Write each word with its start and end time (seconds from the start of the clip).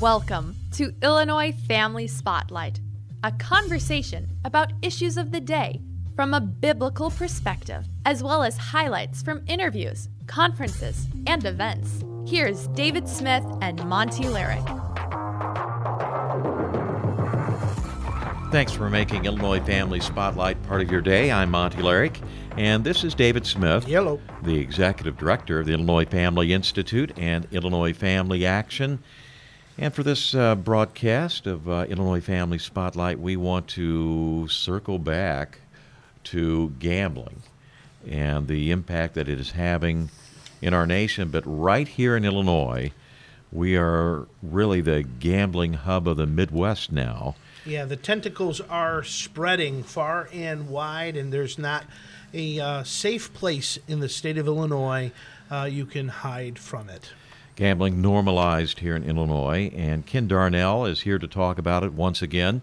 Welcome 0.00 0.56
to 0.72 0.92
Illinois 1.00 1.52
Family 1.52 2.06
Spotlight, 2.06 2.80
a 3.24 3.32
conversation 3.32 4.28
about 4.44 4.74
issues 4.82 5.16
of 5.16 5.32
the 5.32 5.40
day 5.40 5.80
from 6.14 6.34
a 6.34 6.40
biblical 6.40 7.10
perspective, 7.10 7.86
as 8.04 8.22
well 8.22 8.42
as 8.42 8.58
highlights 8.58 9.22
from 9.22 9.42
interviews, 9.46 10.10
conferences, 10.26 11.06
and 11.26 11.46
events. 11.46 12.04
Here's 12.26 12.66
David 12.68 13.08
Smith 13.08 13.42
and 13.62 13.82
Monty 13.86 14.24
Larrick. 14.24 14.66
Thanks 18.52 18.72
for 18.72 18.90
making 18.90 19.24
Illinois 19.24 19.60
Family 19.60 20.00
Spotlight 20.00 20.62
part 20.64 20.82
of 20.82 20.90
your 20.90 21.00
day. 21.00 21.32
I'm 21.32 21.50
Monty 21.50 21.78
Larrick, 21.78 22.22
and 22.58 22.84
this 22.84 23.02
is 23.02 23.14
David 23.14 23.46
Smith, 23.46 23.88
Yellow. 23.88 24.20
the 24.42 24.58
Executive 24.58 25.16
Director 25.16 25.58
of 25.58 25.64
the 25.64 25.72
Illinois 25.72 26.04
Family 26.04 26.52
Institute 26.52 27.12
and 27.16 27.46
Illinois 27.50 27.94
Family 27.94 28.44
Action. 28.44 28.98
And 29.78 29.92
for 29.92 30.02
this 30.02 30.34
uh, 30.34 30.54
broadcast 30.54 31.46
of 31.46 31.68
uh, 31.68 31.84
Illinois 31.90 32.22
Family 32.22 32.56
Spotlight, 32.56 33.20
we 33.20 33.36
want 33.36 33.68
to 33.68 34.48
circle 34.48 34.98
back 34.98 35.58
to 36.24 36.72
gambling 36.78 37.42
and 38.08 38.48
the 38.48 38.70
impact 38.70 39.14
that 39.14 39.28
it 39.28 39.38
is 39.38 39.50
having 39.50 40.08
in 40.62 40.72
our 40.72 40.86
nation. 40.86 41.28
But 41.28 41.44
right 41.44 41.86
here 41.86 42.16
in 42.16 42.24
Illinois, 42.24 42.92
we 43.52 43.76
are 43.76 44.26
really 44.42 44.80
the 44.80 45.02
gambling 45.02 45.74
hub 45.74 46.08
of 46.08 46.16
the 46.16 46.26
Midwest 46.26 46.90
now. 46.90 47.36
Yeah, 47.66 47.84
the 47.84 47.96
tentacles 47.96 48.62
are 48.62 49.02
spreading 49.02 49.82
far 49.82 50.30
and 50.32 50.70
wide, 50.70 51.18
and 51.18 51.30
there's 51.30 51.58
not 51.58 51.84
a 52.32 52.58
uh, 52.60 52.82
safe 52.84 53.34
place 53.34 53.78
in 53.86 54.00
the 54.00 54.08
state 54.08 54.38
of 54.38 54.46
Illinois 54.46 55.12
uh, 55.50 55.68
you 55.70 55.84
can 55.84 56.08
hide 56.08 56.58
from 56.58 56.88
it. 56.88 57.10
Gambling 57.56 58.02
normalized 58.02 58.80
here 58.80 58.94
in 58.94 59.02
Illinois, 59.02 59.72
and 59.74 60.04
Ken 60.04 60.28
Darnell 60.28 60.84
is 60.84 61.00
here 61.00 61.18
to 61.18 61.26
talk 61.26 61.58
about 61.58 61.82
it 61.84 61.94
once 61.94 62.20
again. 62.20 62.60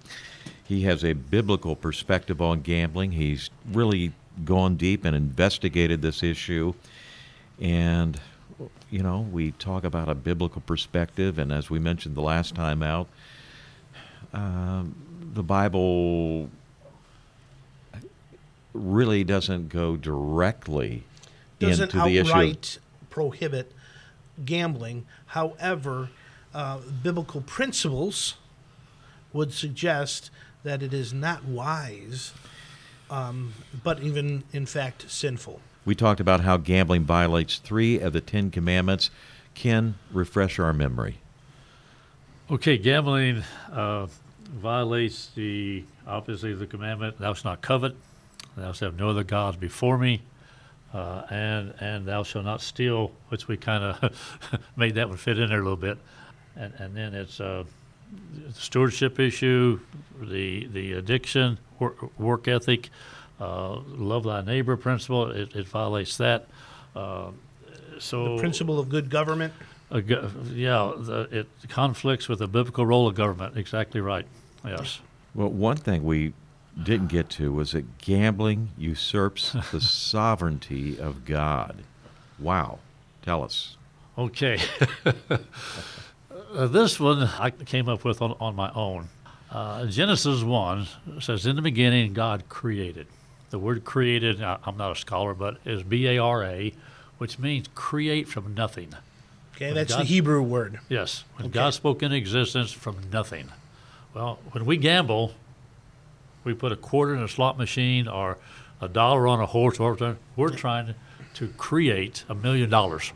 He 0.63 0.83
has 0.83 1.03
a 1.03 1.13
biblical 1.13 1.75
perspective 1.75 2.39
on 2.39 2.61
gambling. 2.61 3.13
He's 3.13 3.50
really 3.72 4.13
gone 4.45 4.75
deep 4.75 5.03
and 5.03 5.16
investigated 5.16 6.03
this 6.03 6.22
issue. 6.22 6.75
And, 7.59 8.19
you 8.91 9.02
know, 9.02 9.22
we 9.31 9.52
talk 9.53 9.83
about 9.83 10.09
a 10.09 10.16
biblical 10.16 10.61
perspective, 10.61 11.39
and 11.39 11.52
as 11.52 11.72
we 11.72 11.80
mentioned 11.80 12.16
the 12.16 12.22
last 12.22 12.53
time 12.53 12.83
out, 12.83 13.07
um, 14.31 14.95
the 15.33 15.44
Bible 15.44 16.52
really 18.73 19.23
doesn't 19.23 19.69
go 19.69 19.97
directly 19.97 21.03
Doesn't 21.57 21.85
into 21.85 21.97
the 21.97 22.19
issue. 22.19 22.23
Doesn't 22.23 22.35
outright 22.35 22.80
prohibit 23.09 23.72
gambling. 24.43 25.05
However, 25.27 26.09
uh, 26.53 26.79
biblical 27.01 27.41
principles 27.41 28.35
would 29.31 29.53
suggest 29.53 30.29
that 30.63 30.81
it 30.81 30.93
is 30.93 31.13
not 31.13 31.45
wise, 31.45 32.33
um, 33.09 33.53
but 33.83 34.01
even 34.01 34.43
in 34.53 34.65
fact 34.65 35.09
sinful. 35.09 35.59
We 35.85 35.95
talked 35.95 36.19
about 36.19 36.41
how 36.41 36.57
gambling 36.57 37.03
violates 37.03 37.57
three 37.57 37.99
of 37.99 38.13
the 38.13 38.21
Ten 38.21 38.51
Commandments. 38.51 39.09
Ken, 39.53 39.95
refresh 40.11 40.57
our 40.59 40.73
memory. 40.73 41.17
Okay, 42.49 42.77
gambling 42.77 43.43
uh, 43.71 44.07
violates 44.53 45.29
the 45.35 45.83
obviously 46.05 46.53
the 46.53 46.67
commandment 46.67 47.17
thou 47.19 47.33
shalt 47.33 47.45
not 47.45 47.61
covet, 47.61 47.95
thou 48.55 48.71
shalt 48.71 48.93
have 48.93 48.99
no 48.99 49.09
other 49.09 49.23
gods 49.23 49.57
before 49.57 49.97
me, 49.97 50.21
uh, 50.94 51.23
and 51.30 51.73
and 51.80 52.05
thou 52.05 52.23
shalt 52.23 52.45
not 52.45 52.61
steal, 52.61 53.11
which 53.30 53.47
we 53.47 53.58
kind 53.58 53.83
of 53.83 54.39
made 54.75 54.95
that 54.95 55.09
one 55.09 55.17
fit 55.17 55.39
in 55.39 55.50
there 55.50 55.59
a 55.59 55.63
little 55.63 55.75
bit, 55.77 55.97
and 56.55 56.73
and 56.77 56.95
then 56.95 57.13
it's 57.13 57.39
uh, 57.41 57.63
the 58.47 58.53
stewardship 58.53 59.19
issue, 59.19 59.80
the 60.22 60.67
the 60.67 60.94
addiction, 60.94 61.58
work, 61.79 62.19
work 62.19 62.47
ethic, 62.47 62.90
uh, 63.40 63.79
love 63.88 64.23
thy 64.23 64.41
neighbor 64.41 64.78
principle. 64.78 65.31
It, 65.31 65.56
it 65.56 65.67
violates 65.67 66.17
that. 66.17 66.47
Uh, 66.96 67.31
so 68.00 68.35
The 68.35 68.41
principle 68.41 68.79
of 68.79 68.90
good 68.90 69.09
government. 69.09 69.53
a 69.91 70.01
go- 70.01 70.29
yeah, 70.53 70.91
the, 70.97 71.28
it 71.31 71.47
conflicts 71.69 72.28
with 72.28 72.40
the 72.40 72.47
biblical 72.47 72.85
role 72.85 73.07
of 73.07 73.16
government. 73.16 73.57
Exactly 73.57 74.01
right. 74.01 74.25
Yes. 74.66 75.00
Well, 75.35 75.50
one 75.50 75.78
thing 75.78 76.03
we 76.03 76.34
didn't 76.81 77.07
get 77.07 77.29
to 77.31 77.51
was 77.51 77.72
that 77.73 77.97
gambling 78.00 78.69
usurps 78.78 79.56
the 79.72 79.79
sovereignty 79.81 80.97
of 81.00 81.25
God. 81.25 81.84
Wow. 82.39 82.79
Tell 83.22 83.44
us. 83.44 83.78
Okay. 84.17 84.59
Uh, 86.53 86.67
this 86.67 87.00
one 87.00 87.23
I 87.39 87.50
came 87.51 87.89
up 87.89 88.03
with 88.03 88.22
on, 88.22 88.35
on 88.39 88.56
my 88.56 88.72
own. 88.73 89.09
Uh, 89.51 89.85
Genesis 89.85 90.41
1 90.44 90.88
says, 91.19 91.45
In 91.45 91.56
the 91.56 91.61
beginning, 91.61 92.13
God 92.13 92.44
created. 92.50 93.07
The 93.51 93.59
word 93.59 93.84
created, 93.85 94.41
I- 94.41 94.57
I'm 94.66 94.78
not 94.78 94.91
a 94.91 94.95
scholar, 94.95 95.34
but 95.34 95.57
is 95.66 95.84
B 95.84 96.07
A 96.07 96.17
R 96.17 96.44
A, 96.44 96.73
which 97.19 97.38
means 97.40 97.67
create 97.75 98.28
from 98.28 98.53
nothing. 98.55 98.94
Okay, 99.55 99.67
When 99.67 99.75
that's 99.75 99.95
the 99.95 100.03
Hebrew 100.03 100.41
word. 100.41 100.79
Yes, 100.90 101.23
when 101.35 101.45
Okay. 101.47 101.53
God 101.53 101.73
spoke 101.75 102.01
into 102.01 102.16
existence 102.16 102.72
from 102.72 102.97
nothing. 103.11 103.50
Well, 104.16 104.40
when 104.51 104.66
we 104.66 104.78
gamble, 104.78 105.34
we 106.43 106.53
put 106.53 106.71
a 106.71 106.75
quarter 106.75 107.13
in 107.15 107.21
a 107.23 107.27
slot 107.27 107.57
machine 107.57 108.07
or 108.07 108.37
a 108.81 108.87
dollar 108.87 109.27
on 109.27 109.39
a 109.39 109.45
horse. 109.45 109.79
Or 109.79 109.97
something, 109.97 110.17
we're 110.35 110.49
trying 110.49 110.95
to 111.35 111.47
create 111.57 112.23
a 112.29 112.35
million 112.35 112.69
dollars. 112.69 113.13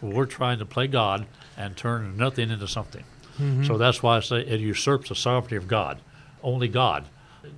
We're 0.00 0.26
trying 0.26 0.58
to 0.58 0.64
play 0.66 0.86
God 0.88 1.26
and 1.56 1.76
turn 1.76 2.16
nothing 2.16 2.50
into 2.50 2.66
something. 2.68 3.04
So 3.66 3.76
that's 3.76 4.02
why 4.02 4.16
I 4.16 4.20
say 4.20 4.38
it 4.40 4.60
usurps 4.60 5.10
the 5.10 5.14
sovereignty 5.14 5.56
of 5.56 5.68
God. 5.68 5.98
Only 6.42 6.68
God 6.68 7.04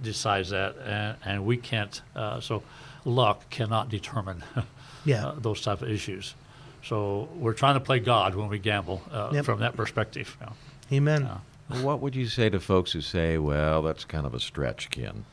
decides 0.03 0.51
that, 0.51 0.75
and, 0.85 1.17
and 1.25 1.47
we 1.47 1.57
can't. 1.57 2.03
Uh, 2.17 2.41
so 2.41 2.65
luck 3.05 3.49
cannot 3.49 3.89
determine 3.89 4.43
Yeah. 5.05 5.29
uh, 5.29 5.35
those 5.39 5.61
type 5.61 5.81
of 5.83 5.89
issues. 5.89 6.35
So 6.83 7.29
we're 7.37 7.53
trying 7.53 7.75
to 7.75 7.81
play 7.81 8.01
God 8.01 8.35
when 8.35 8.49
we 8.49 8.59
gamble 8.59 9.03
uh, 9.13 9.31
Yep. 9.33 9.45
from 9.45 9.61
that 9.61 9.77
perspective. 9.77 10.37
Amen. 10.93 11.29
What 11.83 12.01
would 12.01 12.17
you 12.17 12.27
say 12.27 12.49
to 12.49 12.61
folks 12.61 12.93
who 12.93 13.01
say, 13.01 13.37
well, 13.39 13.83
that's 13.83 14.05
kind 14.05 14.25
of 14.27 14.35
a 14.35 14.41
stretch, 14.41 14.91
Ken? 14.91 15.25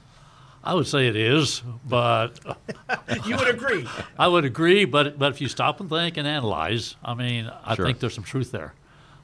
I 0.64 0.74
would 0.74 0.88
say 0.88 1.08
it 1.08 1.16
is, 1.16 1.62
but 1.88 2.40
You 3.26 3.38
would 3.38 3.48
agree. 3.48 3.88
I 4.20 4.28
would 4.28 4.46
agree. 4.46 4.86
But 4.86 5.18
but 5.20 5.32
if 5.32 5.40
you 5.40 5.48
stop 5.48 5.80
and 5.80 5.90
think 5.90 6.18
and 6.18 6.28
analyze, 6.28 6.96
I 7.04 7.14
mean, 7.14 7.52
I 7.64 7.76
Sure. 7.76 7.86
think 7.86 8.00
there's 8.00 8.16
some 8.16 8.24
truth 8.24 8.52
there. 8.52 8.74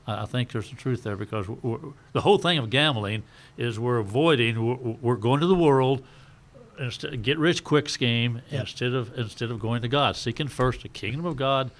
I 0.07 0.21
I 0.21 0.25
think 0.25 0.51
there's 0.51 0.67
some 0.67 0.77
truth 0.77 1.01
there 1.03 1.15
because 1.17 1.47
we're, 1.49 1.79
the 2.13 2.21
whole 2.21 2.37
thing 2.37 2.57
of 2.59 2.69
gambling 2.69 3.23
is 3.57 3.79
we're 3.79 3.97
avoiding. 3.97 4.65
We're, 4.65 4.95
we're 5.01 5.15
going 5.15 5.39
to 5.41 5.47
the 5.47 5.55
world. 5.55 6.03
Instead, 6.79 7.21
get 7.23 7.37
rich 7.37 7.63
quick 7.63 7.89
scheme 7.89 8.41
Yep. 8.51 8.61
instead 8.61 8.93
of 8.93 9.17
instead 9.17 9.49
of 9.51 9.59
going 9.59 9.81
to 9.81 9.87
God, 9.87 10.15
seeking 10.15 10.47
first 10.47 10.83
the 10.83 10.89
kingdom 10.89 11.25
of 11.25 11.35
God 11.37 11.71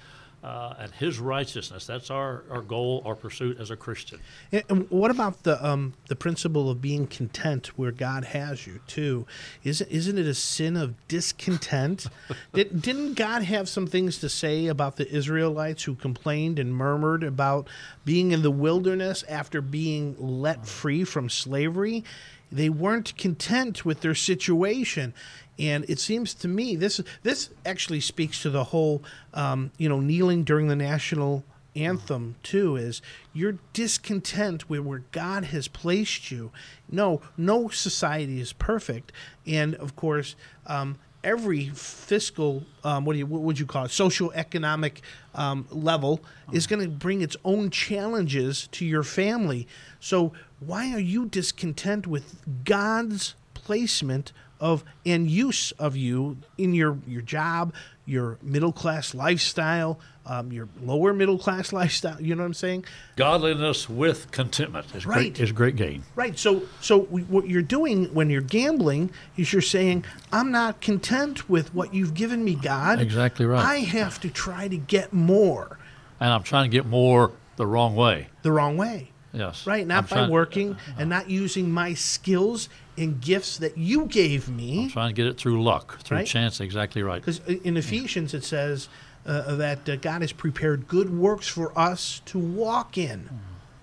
uh, 0.42 0.74
and 0.78 0.92
His 0.92 1.18
righteousness. 1.18 1.86
That's 1.86 2.10
our, 2.10 2.42
our 2.50 2.62
goal, 2.62 3.02
our 3.04 3.14
pursuit 3.14 3.58
as 3.60 3.70
a 3.70 3.76
Christian. 3.76 4.20
And- 4.50 4.64
And 4.68 4.90
what 4.90 5.10
about 5.10 5.42
the 5.44 5.64
um, 5.64 5.94
the 6.08 6.16
principle 6.16 6.68
of 6.70 6.80
being 6.80 7.06
content 7.06 7.78
where 7.78 7.92
God 7.92 8.24
has 8.24 8.66
you 8.66 8.80
too? 8.86 9.26
Isn't 9.64 9.90
isn't 9.90 10.18
it 10.18 10.26
a 10.26 10.34
sin 10.34 10.76
of 10.76 10.94
discontent? 11.08 12.06
Did, 12.52 12.82
didn't 12.82 13.14
God 13.14 13.42
have 13.42 13.68
some 13.68 13.86
things 13.86 14.18
to 14.18 14.28
say 14.28 14.66
about 14.66 14.96
the 14.96 15.08
Israelites 15.10 15.84
who 15.84 15.94
complained 15.94 16.58
and 16.58 16.74
murmured 16.74 17.22
about 17.22 17.68
being 18.04 18.32
in 18.32 18.42
the 18.42 18.50
wilderness 18.50 19.22
after 19.28 19.60
being 19.60 20.16
let 20.18 20.66
free 20.66 21.04
from 21.04 21.28
slavery? 21.30 22.04
They 22.50 22.68
weren't 22.68 23.16
content 23.16 23.84
with 23.86 24.02
their 24.02 24.14
situation. 24.14 25.14
And 25.58 25.84
it 25.88 25.98
seems 25.98 26.34
to 26.34 26.48
me 26.48 26.76
this 26.76 27.00
this 27.22 27.50
actually 27.66 28.00
speaks 28.00 28.42
to 28.42 28.50
the 28.50 28.64
whole, 28.64 29.02
um, 29.34 29.70
you 29.78 29.88
know, 29.88 30.00
kneeling 30.00 30.44
during 30.44 30.68
the 30.68 30.76
national 30.76 31.44
anthem 31.74 32.34
too 32.42 32.76
is 32.76 33.00
you're 33.32 33.56
discontent 33.72 34.68
with 34.68 34.80
where 34.80 35.02
God 35.12 35.44
has 35.44 35.68
placed 35.68 36.30
you. 36.30 36.52
No, 36.90 37.22
no 37.36 37.68
society 37.68 38.40
is 38.40 38.52
perfect, 38.52 39.12
and 39.46 39.74
of 39.76 39.96
course, 39.96 40.36
um, 40.66 40.98
every 41.24 41.68
fiscal 41.68 42.64
um, 42.84 43.04
what 43.04 43.12
do 43.12 43.18
you 43.20 43.26
what 43.26 43.42
would 43.42 43.58
you 43.58 43.66
call 43.66 43.84
it 43.84 43.90
social 43.90 44.32
economic 44.32 45.02
um, 45.34 45.66
level 45.70 46.20
is 46.52 46.66
going 46.66 46.82
to 46.82 46.88
bring 46.88 47.22
its 47.22 47.36
own 47.44 47.70
challenges 47.70 48.68
to 48.72 48.84
your 48.84 49.02
family. 49.02 49.66
So 50.00 50.32
why 50.60 50.92
are 50.92 51.00
you 51.00 51.26
discontent 51.26 52.06
with 52.06 52.64
God's 52.64 53.34
placement 53.54 54.32
of 54.62 54.84
and 55.04 55.28
use 55.30 55.72
of 55.72 55.96
you 55.96 56.38
in 56.56 56.72
your 56.72 56.96
your 57.06 57.20
job, 57.20 57.74
your 58.06 58.38
middle 58.42 58.72
class 58.72 59.12
lifestyle, 59.14 59.98
um, 60.24 60.52
your 60.52 60.68
lower 60.80 61.12
middle 61.12 61.36
class 61.38 61.72
lifestyle? 61.72 62.20
You 62.22 62.34
know 62.36 62.42
what 62.42 62.46
I'm 62.46 62.54
saying? 62.54 62.84
Godliness 63.16 63.88
with 63.90 64.30
contentment 64.30 64.86
is 64.94 65.04
Right. 65.04 65.34
great. 65.34 65.40
Is 65.40 65.52
great 65.52 65.76
gain. 65.76 66.04
Right. 66.14 66.38
So, 66.38 66.62
so 66.80 66.98
we, 67.10 67.22
what 67.22 67.48
you're 67.48 67.60
doing 67.60 68.06
when 68.14 68.30
you're 68.30 68.40
gambling 68.40 69.10
is 69.36 69.52
you're 69.52 69.60
saying, 69.60 70.04
"I'm 70.32 70.52
not 70.52 70.80
content 70.80 71.50
with 71.50 71.74
what 71.74 71.92
you've 71.92 72.14
given 72.14 72.44
me, 72.44 72.54
God. 72.54 73.00
Exactly 73.00 73.44
right. 73.44 73.64
I 73.64 73.78
have 73.80 74.20
to 74.20 74.30
try 74.30 74.68
to 74.68 74.76
get 74.76 75.12
more 75.12 75.78
And 76.20 76.30
I'm 76.32 76.44
trying 76.44 76.70
to 76.70 76.74
get 76.74 76.86
more 76.86 77.32
the 77.56 77.66
wrong 77.66 77.96
way. 77.96 78.28
the 78.42 78.52
wrong 78.52 78.76
way." 78.76 79.08
Yes. 79.34 79.66
Right, 79.66 79.80
I'm 79.80 79.88
not 79.88 80.10
by 80.10 80.16
trying- 80.16 80.30
working 80.30 80.72
uh, 80.72 80.74
uh, 80.74 80.92
and 80.98 81.12
uh. 81.12 81.16
not 81.16 81.30
using 81.30 81.70
my 81.70 81.94
skills 81.94 82.68
and 82.96 83.20
gifts 83.20 83.56
that 83.58 83.78
you 83.78 84.06
gave 84.06 84.48
me. 84.48 84.84
I'm 84.84 84.90
Trying 84.90 85.08
to 85.10 85.14
get 85.14 85.26
it 85.26 85.36
through 85.38 85.62
luck, 85.62 86.00
through 86.00 86.18
Right. 86.18 86.26
chance. 86.26 86.60
Exactly 86.60 87.02
right. 87.02 87.20
Because 87.24 87.40
in 87.46 87.76
Ephesians 87.76 88.34
it 88.34 88.44
says 88.44 88.88
uh, 89.26 89.54
that 89.56 89.88
uh, 89.88 89.96
God 89.96 90.20
has 90.22 90.32
prepared 90.32 90.88
good 90.88 91.16
works 91.16 91.46
for 91.48 91.76
us 91.78 92.20
to 92.26 92.38
walk 92.38 92.98
in. 92.98 93.28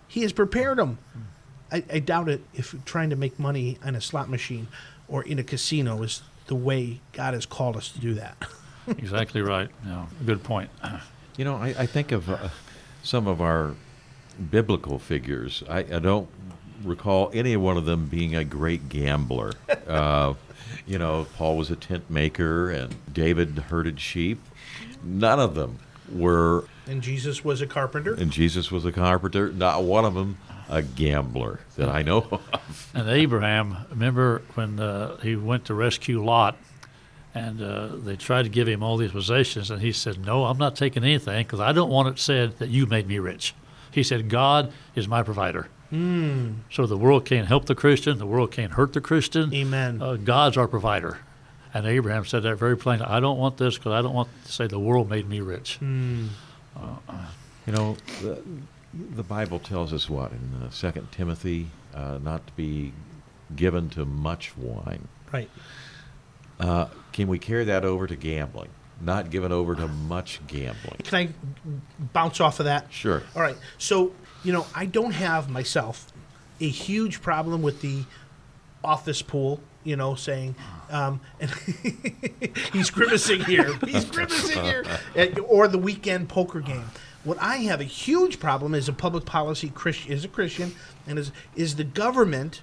He 0.08 0.22
has 0.22 0.34
prepared 0.34 0.78
them. 0.78 0.98
I, 1.72 1.84
I 1.92 2.00
doubt 2.00 2.30
it 2.30 2.42
if 2.54 2.76
trying 2.86 3.10
to 3.12 3.16
make 3.16 3.38
money 3.40 3.78
on 3.84 3.96
a 3.96 4.02
slot 4.02 4.30
machine 4.30 4.68
or 5.08 5.24
in 5.24 5.38
a 5.40 5.44
casino 5.44 6.02
is 6.04 6.22
the 6.48 6.56
way 6.56 7.00
God 7.14 7.34
has 7.36 7.46
called 7.46 7.78
us 7.78 7.90
to 7.92 8.00
do 8.00 8.14
that. 8.16 8.38
exactly 8.88 9.42
right. 9.42 9.70
Yeah. 9.86 10.06
Good 10.26 10.44
point. 10.44 10.70
You 11.38 11.46
know, 11.46 11.56
I, 11.56 11.68
I 11.78 11.86
think 11.86 12.12
of 12.12 12.30
uh, 12.30 12.50
some 13.04 13.28
of 13.28 13.40
our 13.40 13.76
biblical 14.52 15.00
figures. 15.00 15.64
I, 15.70 15.80
I 15.80 16.00
don't 16.00 16.28
recall 16.84 17.32
any 17.34 17.58
one 17.58 17.78
of 17.78 17.86
them 17.86 18.06
being 18.08 18.36
a 18.36 18.44
great 18.44 18.90
gambler. 18.90 19.54
uh, 19.88 20.34
you 20.86 20.98
know, 20.98 21.28
Paul 21.36 21.58
was 21.58 21.70
a 21.72 21.76
tent 21.76 22.10
maker 22.10 22.70
and 22.70 22.96
David 23.14 23.58
herded 23.70 24.00
sheep. 24.00 24.40
None 25.04 25.40
of 25.40 25.56
them 25.56 25.80
were, 26.12 26.66
and 26.88 27.02
Jesus 27.02 27.44
was 27.44 27.62
a 27.62 27.68
carpenter. 27.68 28.14
and 28.14 28.32
Jesus 28.32 28.72
was 28.72 28.86
a 28.86 28.92
carpenter. 28.92 29.52
Not 29.52 29.84
one 29.84 30.06
of 30.06 30.14
them 30.14 30.38
a 30.70 30.82
gambler 30.82 31.60
that 31.76 31.90
I 31.90 32.04
know 32.04 32.28
of. 32.32 32.92
And 32.94 33.10
Abraham, 33.10 33.78
remember 33.90 34.42
when 34.56 34.80
uh, 34.80 35.18
he 35.18 35.36
went 35.36 35.66
to 35.66 35.74
rescue 35.74 36.24
Lot, 36.24 36.58
and 37.36 37.62
uh, 37.62 37.88
they 37.96 38.16
tried 38.16 38.44
to 38.44 38.50
give 38.50 38.68
him 38.68 38.82
all 38.82 38.98
these 38.98 39.12
possessions, 39.12 39.70
and 39.70 39.82
he 39.82 39.92
said, 39.92 40.26
"No, 40.26 40.46
I'm 40.46 40.58
not 40.58 40.76
taking 40.76 41.04
anything 41.04 41.44
because 41.44 41.60
I 41.60 41.72
don't 41.72 41.90
want 41.90 42.10
it 42.10 42.20
said 42.20 42.58
that 42.60 42.70
you 42.70 42.86
made 42.86 43.08
me 43.08 43.20
rich." 43.20 43.54
He 43.92 44.04
said, 44.04 44.30
"God 44.30 44.72
is 44.96 45.08
my 45.08 45.24
provider." 45.24 45.68
So 45.92 46.86
the 46.86 46.98
world 46.98 47.26
can't 47.26 47.48
help 47.48 47.66
the 47.66 47.76
Christian, 47.76 48.18
the 48.18 48.26
world 48.26 48.52
can't 48.52 48.74
hurt 48.74 48.94
the 48.94 49.02
Christian. 49.02 49.54
Amen. 49.54 50.02
Uh, 50.02 50.16
God's 50.16 50.58
our 50.58 50.68
provider. 50.68 51.18
And 51.74 51.86
Abraham 51.86 52.26
said 52.26 52.44
that 52.44 52.56
very 52.56 52.76
plainly. 52.78 53.06
I 53.06 53.20
don't 53.20 53.38
want 53.38 53.58
this 53.58 53.78
because 53.78 53.92
I 53.94 54.02
don't 54.02 54.14
want 54.14 54.30
to 54.46 54.52
say 54.52 54.68
the 54.68 54.80
world 54.80 55.10
made 55.10 55.28
me 55.30 55.40
rich. 55.40 55.80
You 55.82 56.30
know, 57.68 57.98
the, 58.22 58.42
the 58.94 59.24
Bible 59.24 59.60
tells 59.60 59.94
us 59.94 60.10
what 60.10 60.32
in 60.32 60.64
uh, 60.64 60.70
Second 60.72 61.12
Timothy, 61.12 61.68
uh, 61.94 62.18
not 62.24 62.48
to 62.48 62.54
be 62.54 62.94
given 63.56 63.90
to 63.92 64.06
much 64.06 64.58
wine. 64.58 65.08
Right. 65.32 65.50
Uh, 66.60 66.88
can 67.12 67.28
we 67.28 67.38
carry 67.38 67.66
that 67.66 67.86
over 67.86 68.08
to 68.08 68.16
gambling? 68.16 68.70
Not 69.02 69.30
given 69.30 69.52
over 69.52 69.76
to 69.76 69.88
much 69.88 70.42
gambling. 70.48 70.98
Can 71.04 71.16
I 71.16 71.30
bounce 72.14 72.42
off 72.42 72.60
of 72.60 72.66
that? 72.66 72.92
Sure. 72.92 73.22
All 73.36 73.42
right. 73.42 73.56
So, 73.78 74.14
you 74.44 74.54
know, 74.54 74.66
I 74.76 74.86
don't 74.86 75.12
have 75.12 75.50
myself 75.50 76.12
a 76.62 76.68
huge 76.68 77.22
problem 77.22 77.62
with 77.62 77.82
the 77.82 78.04
office 78.84 79.22
pool, 79.22 79.60
you 79.84 79.96
know, 79.96 80.16
saying, 80.16 80.56
um, 80.90 81.20
and 81.40 81.52
he's 82.74 82.90
grimacing 82.90 83.44
here. 83.46 83.74
He's 83.86 84.06
grimacing 84.06 84.64
here. 84.64 84.86
And- 85.16 85.40
Or 85.40 85.68
the 85.68 85.78
weekend 85.78 86.30
poker 86.30 86.60
game. 86.62 86.86
What 87.26 87.38
I 87.42 87.58
have 87.58 87.82
a 87.82 87.86
huge 87.86 88.40
problem 88.40 88.74
is 88.74 88.88
a 88.88 88.94
public 88.94 89.26
policy 89.26 89.70
Christian, 89.70 90.14
is 90.14 90.24
a 90.24 90.30
Christian, 90.30 90.74
and 91.06 91.20
is 91.20 91.32
is 91.56 91.76
the 91.76 91.84
government 91.84 92.62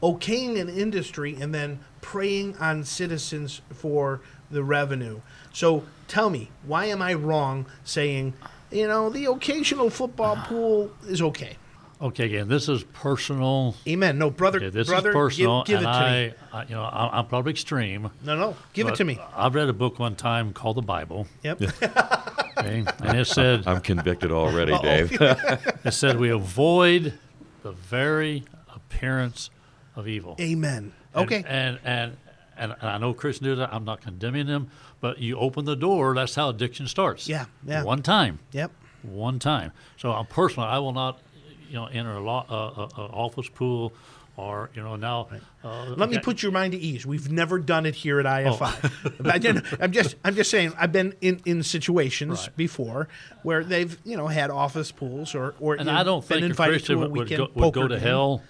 okaying 0.00 0.60
an 0.60 0.68
industry 0.68 1.36
and 1.40 1.52
then 1.52 1.80
preying 2.02 2.56
on 2.58 2.84
citizens 2.84 3.62
for 3.72 4.20
the 4.50 4.62
revenue. 4.62 5.20
So 5.52 5.82
tell 6.06 6.30
me, 6.30 6.50
why 6.64 6.84
am 6.86 7.02
I 7.02 7.14
wrong 7.14 7.66
saying, 7.82 8.34
you 8.70 8.86
know, 8.86 9.10
the 9.10 9.26
occasional 9.26 9.90
football 9.90 10.36
ah. 10.38 10.46
pool 10.48 10.90
is 11.06 11.22
okay? 11.22 11.56
Okay, 12.00 12.26
again, 12.26 12.48
this 12.48 12.68
is 12.68 12.84
personal. 12.84 13.74
Amen. 13.88 14.18
No, 14.18 14.30
brother, 14.30 14.58
Okay, 14.58 14.68
this 14.68 14.88
brother, 14.88 15.10
is 15.10 15.14
personal, 15.14 15.64
give, 15.64 15.80
give 15.80 15.86
and 15.86 15.88
it 15.88 15.98
to 15.98 16.04
I, 16.04 16.26
me. 16.26 16.34
I, 16.52 16.62
you 16.64 16.74
know, 16.74 16.82
I, 16.82 17.18
I'm 17.18 17.26
probably 17.26 17.52
extreme. 17.52 18.10
No, 18.22 18.36
no, 18.36 18.56
give 18.74 18.86
it 18.86 18.96
to 18.96 19.04
me. 19.04 19.18
I've 19.34 19.54
read 19.54 19.70
a 19.70 19.72
book 19.72 19.98
one 19.98 20.14
time 20.14 20.52
called 20.52 20.76
the 20.76 20.82
Bible, 20.82 21.26
Yep. 21.42 21.62
okay, 21.62 22.84
and 23.02 23.18
it 23.18 23.26
said 23.26 23.66
I'm 23.66 23.80
convicted 23.80 24.30
already, 24.30 24.76
Dave. 24.78 25.16
it 25.20 25.92
said 25.92 26.20
we 26.20 26.28
avoid 26.28 27.14
the 27.62 27.72
very 27.72 28.44
appearance 28.74 29.48
of 29.94 30.06
evil. 30.06 30.36
Amen. 30.38 30.92
And- 31.14 31.24
Okay. 31.24 31.42
And 31.46 31.78
and, 31.82 32.16
and 32.56 32.72
and 32.72 32.74
I 32.82 32.98
know 32.98 33.14
Christians 33.14 33.46
do 33.46 33.56
that. 33.56 33.72
I'm 33.72 33.84
not 33.84 34.00
condemning 34.00 34.46
them, 34.46 34.70
but 35.06 35.18
you 35.18 35.38
open 35.38 35.64
the 35.64 35.76
door. 35.76 36.14
That's 36.14 36.34
how 36.34 36.48
addiction 36.48 36.88
starts. 36.88 37.28
Yeah, 37.28 37.46
yeah. 37.64 37.84
One 37.84 38.02
time. 38.02 38.38
yep. 38.52 38.70
one 39.02 39.38
time. 39.38 39.70
So 39.98 40.10
uh, 40.10 40.24
personally, 40.24 40.68
I 40.68 40.78
will 40.78 40.92
not, 40.92 41.20
you 41.68 41.74
know, 41.74 41.86
enter 41.86 42.12
a, 42.16 42.20
law, 42.20 42.44
uh, 42.48 42.82
uh, 42.82 42.88
uh, 42.98 43.06
office 43.24 43.48
pool, 43.48 43.92
or 44.36 44.68
you 44.74 44.82
know 44.82 44.96
now. 44.96 45.28
Uh, 45.64 45.94
Let 45.96 46.10
me 46.10 46.18
put 46.18 46.42
your 46.42 46.52
mind 46.52 46.74
at 46.74 46.80
ease. 46.80 47.06
We've 47.06 47.30
never 47.30 47.58
done 47.58 47.86
it 47.86 47.94
here 47.94 48.18
at 48.20 48.26
Oh. 48.26 48.56
IFI. 48.60 49.70
I 49.78 49.84
i'm 49.84 49.92
just, 49.92 50.16
I'm 50.24 50.34
just 50.34 50.50
saying. 50.50 50.72
I've 50.76 50.92
been 50.92 51.14
in, 51.20 51.40
in 51.44 51.62
situations 51.62 52.40
Right. 52.48 52.56
before 52.56 53.08
where 53.44 53.62
they've, 53.64 53.96
you 54.04 54.16
know, 54.16 54.26
had 54.26 54.50
office 54.50 54.90
pools 54.92 55.34
or, 55.34 55.54
or 55.60 55.74
And 55.74 55.88
I 55.90 56.02
don't 56.02 56.20
been 56.20 56.38
think 56.40 56.42
a 56.42 56.46
invited 56.46 56.72
Christian 56.72 56.98
to 56.98 57.04
a 57.04 57.08
would, 57.08 57.28
go, 57.28 57.48
would 57.54 57.72
go 57.74 57.88
to 57.88 57.94
game. 57.94 58.02
hell 58.04 58.42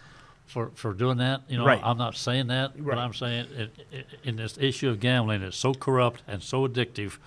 for, 0.46 0.70
for 0.74 0.92
doing 0.94 1.18
that. 1.18 1.42
You 1.48 1.58
know, 1.58 1.66
Right. 1.66 1.80
I'm 1.82 1.98
not 1.98 2.16
saying 2.16 2.46
that, 2.48 2.72
Right. 2.76 2.94
but 2.94 2.98
I'm 2.98 3.12
saying 3.14 3.46
it, 3.56 3.70
it, 3.92 4.06
in 4.24 4.36
this 4.36 4.56
issue 4.58 4.88
of 4.88 5.00
gambling, 5.00 5.42
it's 5.42 5.56
so 5.56 5.74
corrupt 5.74 6.22
and 6.26 6.42
so 6.42 6.66
addictive. 6.66 7.18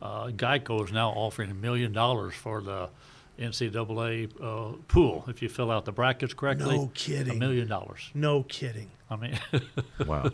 Uh, 0.00 0.28
Geico 0.28 0.84
is 0.84 0.92
now 0.92 1.10
offering 1.10 1.50
a 1.50 1.54
million 1.54 1.92
dollars 1.92 2.34
for 2.34 2.60
the 2.62 2.88
NCAA 3.38 4.30
uh, 4.40 4.76
pool 4.88 5.24
if 5.28 5.42
you 5.42 5.48
fill 5.48 5.70
out 5.70 5.84
the 5.84 5.92
brackets 5.92 6.32
correctly. 6.34 6.76
No 6.76 6.90
kidding. 6.94 7.36
A 7.36 7.38
million 7.38 7.68
dollars. 7.68 8.10
No 8.14 8.42
kidding. 8.44 8.90
I 9.12 9.16
mean, 9.16 9.38
wow. 10.06 10.30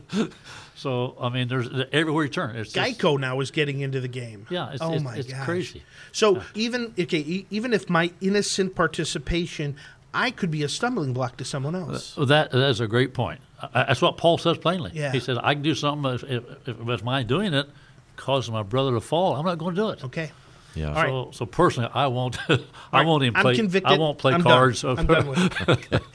so 0.74 1.16
I 1.20 1.28
mean, 1.30 1.48
there's 1.48 1.68
everywhere 1.92 2.24
you 2.24 2.30
turn. 2.30 2.56
It's 2.56 2.72
just- 2.72 2.98
Geico 3.00 3.18
now 3.18 3.40
is 3.40 3.50
getting 3.50 3.80
into 3.80 4.00
the 4.00 4.08
game. 4.08 4.46
Yeah, 4.50 4.64
it's- 4.74 4.80
oh 4.82 4.88
it's- 4.88 5.02
my 5.02 5.16
it's 5.16 5.30
gosh. 5.32 5.44
crazy. 5.44 5.82
So 6.12 6.42
even 6.54 6.92
okay, 6.98 7.46
even 7.50 7.72
if 7.72 7.88
my 7.88 8.12
innocent 8.20 8.74
participation, 8.74 9.76
I 10.16 10.30
could 10.30 10.50
be 10.50 10.62
a 10.62 10.68
stumbling 10.68 11.12
block 11.12 11.36
to 11.38 11.44
someone 11.44 11.74
else. 11.74 12.16
Well, 12.16 12.26
that 12.26 12.50
that 12.52 12.70
is 12.70 12.80
a 12.80 12.86
great 12.86 13.12
point. 13.14 13.40
That's 13.74 14.00
what 14.02 14.16
Paul 14.16 14.38
says 14.38 14.58
plainly. 14.58 14.90
Yeah. 14.94 15.12
He 15.12 15.20
said, 15.20 15.38
"I 15.42 15.54
can 15.54 15.62
do 15.62 15.74
something 15.74 16.12
if, 16.14 16.22
if, 16.24 16.44
if 16.62 16.68
it 16.68 16.84
was 16.84 17.02
mine 17.02 17.26
doing 17.26 17.54
it, 17.54 17.68
causing 18.16 18.52
my 18.54 18.62
brother 18.62 18.92
to 18.92 19.00
fall. 19.00 19.34
I'm 19.36 19.44
not 19.44 19.58
going 19.58 19.74
to 19.74 19.80
do 19.80 19.88
it." 19.90 20.04
Okay. 20.04 20.30
Yeah. 20.74 20.88
All 20.88 20.94
right. 20.94 21.08
So, 21.08 21.30
so 21.32 21.46
personally, 21.46 21.90
I 21.94 22.06
won't. 22.08 22.36
I 22.50 22.58
right, 22.92 23.06
won't 23.06 23.22
even 23.24 23.36
I'm 23.36 23.42
play. 23.42 23.56
convicted. 23.56 23.90
I 23.92 23.98
won't 23.98 24.18
play 24.18 24.34
I'm 24.34 24.42
cards. 24.42 24.82
Done. 24.82 24.98
I'm 24.98 25.06
done 25.06 25.26
with 25.28 25.68
it. 25.92 26.02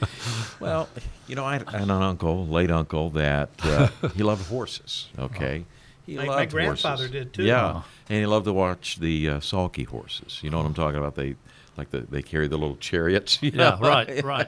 Well, 0.59 0.87
you 1.27 1.35
know, 1.35 1.43
I 1.43 1.53
had, 1.53 1.73
an 1.73 1.89
uncle, 1.89 2.45
late 2.45 2.69
uncle, 2.69 3.09
that 3.11 3.49
uh, 3.63 3.87
he 4.15 4.21
loved 4.21 4.45
horses. 4.47 5.07
Okay, 5.17 5.65
he 6.05 6.15
My- 6.17 6.25
my 6.27 6.45
grandfather 6.45 7.05
horses. 7.07 7.11
did, 7.11 7.33
too. 7.33 7.43
Yeah, 7.43 7.77
Oh. 7.77 7.83
and 8.09 8.19
he 8.19 8.27
loved 8.27 8.45
to 8.45 8.53
watch 8.53 8.97
the 8.99 9.27
uh, 9.27 9.39
sulky 9.39 9.83
horses. 9.85 10.39
You 10.43 10.51
know 10.51 10.57
what 10.57 10.67
I'm 10.67 10.75
talking 10.75 10.99
about? 10.99 11.15
They 11.15 11.35
like 11.77 11.89
the, 11.91 12.01
they 12.01 12.21
carry 12.21 12.47
the 12.47 12.57
little 12.57 12.75
chariots. 12.77 13.39
you 13.41 13.51
yeah, 13.53 13.77
know? 13.81 13.87
right, 13.87 14.23
right. 14.23 14.47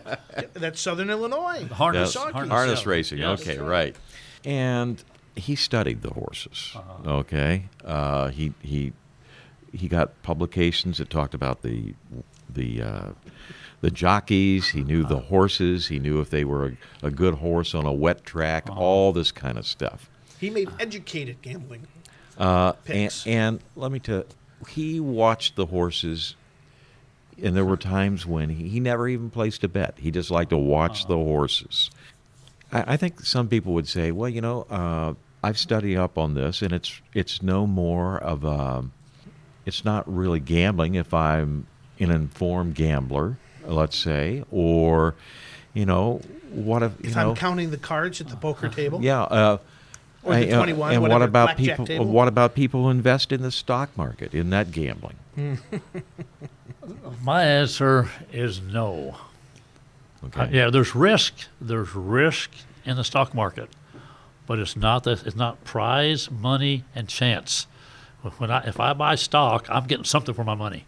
That's 0.53 0.80
Southern 0.80 1.10
Illinois. 1.10 1.65
Harness, 1.72 2.15
Yes, 2.15 2.24
Harness, 2.32 2.50
harness 2.50 2.84
yeah. 2.84 2.89
racing. 2.89 3.18
Yes. 3.20 3.42
Okay, 3.42 3.58
right. 3.60 3.96
And 4.46 5.03
he 5.36 5.56
studied 5.56 6.01
the 6.01 6.12
horses. 6.13 6.74
Uh-huh. 6.75 7.10
Okay, 7.20 7.65
uh, 7.86 8.27
he 8.30 8.53
he 8.62 8.94
he 9.72 9.88
got 9.88 10.22
publications 10.24 10.98
that 11.00 11.10
talked 11.10 11.34
about 11.34 11.62
the 11.63 11.96
the 12.50 12.82
uh, 12.82 13.10
the 13.82 13.89
jockeys. 13.89 14.70
He 14.70 14.84
knew 14.84 15.01
Uh-huh. 15.01 15.15
the 15.15 15.20
horses. 15.22 15.88
He 15.88 15.98
knew 16.00 16.20
if 16.20 16.30
they 16.30 16.44
were 16.46 16.75
a, 17.01 17.08
a 17.08 17.12
good 17.12 17.36
horse 17.36 17.74
on 17.74 17.86
a 17.86 17.94
wet 17.94 18.24
track. 18.25 18.70
Uh-huh. 18.70 18.80
All 18.80 19.13
this 19.13 19.32
kind 19.32 19.58
of 19.58 19.65
stuff. 19.65 20.10
He 20.39 20.50
made 20.50 20.70
educated 20.80 21.42
gambling. 21.42 21.88
Uh, 22.38 22.74
and, 22.75 22.84
Picks. 22.86 23.25
and 23.27 23.60
let 23.77 23.92
me 23.92 24.00
tell 24.00 24.18
you, 24.18 24.25
he 24.68 25.00
watched 25.00 25.56
the 25.56 25.68
horses, 25.68 26.36
and 27.42 27.56
there 27.56 27.66
were 27.66 27.78
times 27.78 28.25
when 28.25 28.50
he, 28.50 28.68
he 28.70 28.80
never 28.80 29.08
even 29.08 29.30
placed 29.30 29.63
a 29.63 29.68
bet. 29.68 29.96
He 29.98 30.12
just 30.12 30.30
liked 30.32 30.50
to 30.52 30.58
watch 30.58 31.08
the 31.08 31.16
horses. 31.18 31.90
I, 32.72 32.94
I 32.94 32.98
think 32.98 33.22
some 33.22 33.48
people 33.48 33.74
would 33.74 33.88
say, 33.88 34.12
well, 34.12 34.30
you 34.30 34.42
know, 34.42 34.66
uh, 34.70 35.13
I've 35.44 35.58
studied 35.58 35.98
up 35.98 36.18
on 36.18 36.36
this, 36.36 36.62
and 36.62 36.72
it's 36.74 37.02
it's 37.13 37.42
no 37.42 37.68
more 37.68 38.18
of 38.18 38.44
a, 38.44 38.86
it's 39.66 39.84
not 39.84 40.04
really 40.13 40.40
gambling 40.40 40.96
if 40.96 41.13
I'm 41.13 41.68
an 42.00 42.12
informed 42.12 42.75
gambler, 42.75 43.38
let's 43.66 43.98
say, 43.98 44.44
or, 44.52 45.16
you 45.74 45.86
know, 45.86 46.22
what 46.52 46.84
if 46.84 46.92
If 47.04 47.16
know, 47.16 47.30
I'm 47.32 47.36
counting 47.36 47.72
the 47.72 47.78
cards 47.78 48.22
at 48.22 48.28
the 48.30 48.36
poker 48.38 48.70
table. 48.70 49.02
yeah. 49.04 49.24
Uh, 49.24 49.58
Or 50.24 50.36
the 50.36 50.52
uh, 50.54 50.58
21, 50.58 50.94
and 50.94 51.02
what 51.02 51.22
about 51.22 51.58
people? 51.58 51.86
table? 51.86 52.06
What 52.06 52.30
about 52.30 52.56
people 52.56 52.84
who 52.84 52.90
invest 52.90 53.32
in 53.34 53.42
the 53.42 53.52
stock 53.52 53.90
market? 53.98 54.34
In 54.34 54.50
that 54.52 54.72
gambling? 54.72 55.16
My 57.22 57.44
answer 57.44 58.10
is 58.32 58.62
no. 58.62 59.16
Okay. 60.25 60.42
Uh, 60.42 60.48
yeah, 60.52 60.70
there's 60.70 60.96
risk. 60.96 61.34
There's 61.62 61.94
risk 61.96 62.52
in 62.86 62.96
the 62.98 63.04
stock 63.04 63.34
market, 63.34 63.70
but 64.48 64.60
it's 64.60 64.75
not 64.75 65.04
the, 65.04 65.12
It's 65.25 65.36
not 65.36 65.63
prize, 65.63 66.30
money, 66.32 66.84
and 66.96 67.08
chance. 67.08 67.68
When 68.38 68.52
I 68.52 68.60
if 68.68 68.80
I 68.80 68.94
buy 68.94 69.16
stock, 69.16 69.68
I'm 69.70 69.86
getting 69.86 70.06
something 70.06 70.34
for 70.34 70.44
my 70.46 70.56
money. 70.56 70.86